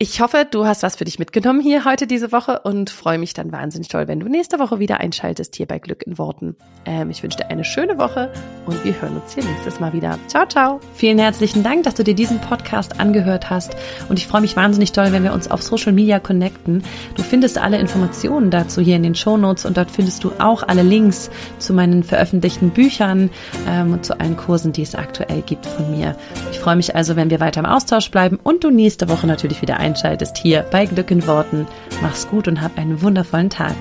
Ich 0.00 0.20
hoffe, 0.20 0.44
du 0.50 0.66
hast 0.66 0.82
was 0.82 0.96
für 0.96 1.04
dich 1.04 1.20
mitgenommen 1.20 1.60
hier 1.60 1.84
heute 1.84 2.08
diese 2.08 2.32
Woche 2.32 2.58
und 2.64 2.90
freue 2.90 3.16
mich 3.16 3.32
dann 3.32 3.52
wahnsinnig 3.52 3.86
toll, 3.86 4.08
wenn 4.08 4.18
du 4.18 4.26
nächste 4.26 4.58
Woche 4.58 4.80
wieder 4.80 4.98
einschaltest 4.98 5.54
hier 5.54 5.66
bei 5.66 5.78
Glück 5.78 6.04
in 6.04 6.18
Worten. 6.18 6.56
Ähm, 6.84 7.10
ich 7.10 7.22
wünsche 7.22 7.38
dir 7.38 7.46
eine 7.48 7.62
schöne 7.62 7.96
Woche 7.96 8.32
und 8.66 8.84
wir 8.84 9.00
hören 9.00 9.16
uns 9.18 9.34
hier 9.34 9.44
nächstes 9.44 9.78
Mal 9.78 9.92
wieder. 9.92 10.18
Ciao, 10.26 10.46
ciao. 10.46 10.80
Vielen 10.94 11.20
herzlichen 11.20 11.62
Dank, 11.62 11.84
dass 11.84 11.94
du 11.94 12.02
dir 12.02 12.16
diesen 12.16 12.40
Podcast 12.40 12.98
angehört 12.98 13.50
hast 13.50 13.76
und 14.08 14.18
ich 14.18 14.26
freue 14.26 14.40
mich 14.40 14.56
wahnsinnig 14.56 14.90
toll, 14.90 15.12
wenn 15.12 15.22
wir 15.22 15.32
uns 15.32 15.48
auf 15.48 15.62
Social 15.62 15.92
Media 15.92 16.18
connecten. 16.18 16.82
Du 17.14 17.22
findest 17.22 17.58
alle 17.58 17.78
Informationen 17.78 18.50
dazu 18.50 18.80
hier 18.80 18.96
in 18.96 19.04
den 19.04 19.14
Show 19.14 19.36
Notes 19.36 19.64
und 19.64 19.76
dort 19.76 19.92
findest 19.92 20.24
du 20.24 20.32
auch 20.40 20.64
alle 20.64 20.82
Links 20.82 21.30
zu 21.60 21.72
meinen 21.72 22.02
veröffentlichten 22.02 22.70
Büchern 22.70 23.30
ähm, 23.68 23.92
und 23.92 24.04
zu 24.04 24.18
allen 24.18 24.36
Kursen, 24.36 24.72
die 24.72 24.82
es 24.82 24.96
aktuell 24.96 25.42
gibt 25.42 25.66
von 25.66 25.92
mir. 25.92 26.16
Ich 26.50 26.58
freue 26.58 26.74
mich 26.74 26.96
also, 26.96 27.14
wenn 27.14 27.30
wir 27.30 27.38
weiter 27.38 27.60
im 27.60 27.66
Austausch 27.66 28.10
bleiben 28.10 28.40
und 28.42 28.64
du 28.64 28.70
nächste 28.70 29.08
Woche 29.08 29.28
natürlich 29.28 29.62
wieder 29.62 29.83
einschaltest 29.84 30.38
hier 30.38 30.64
bei 30.70 30.86
Glück 30.86 31.10
in 31.10 31.26
Worten. 31.26 31.66
Mach's 32.02 32.26
gut 32.26 32.48
und 32.48 32.60
hab 32.60 32.76
einen 32.78 33.02
wundervollen 33.02 33.50
Tag. 33.50 33.76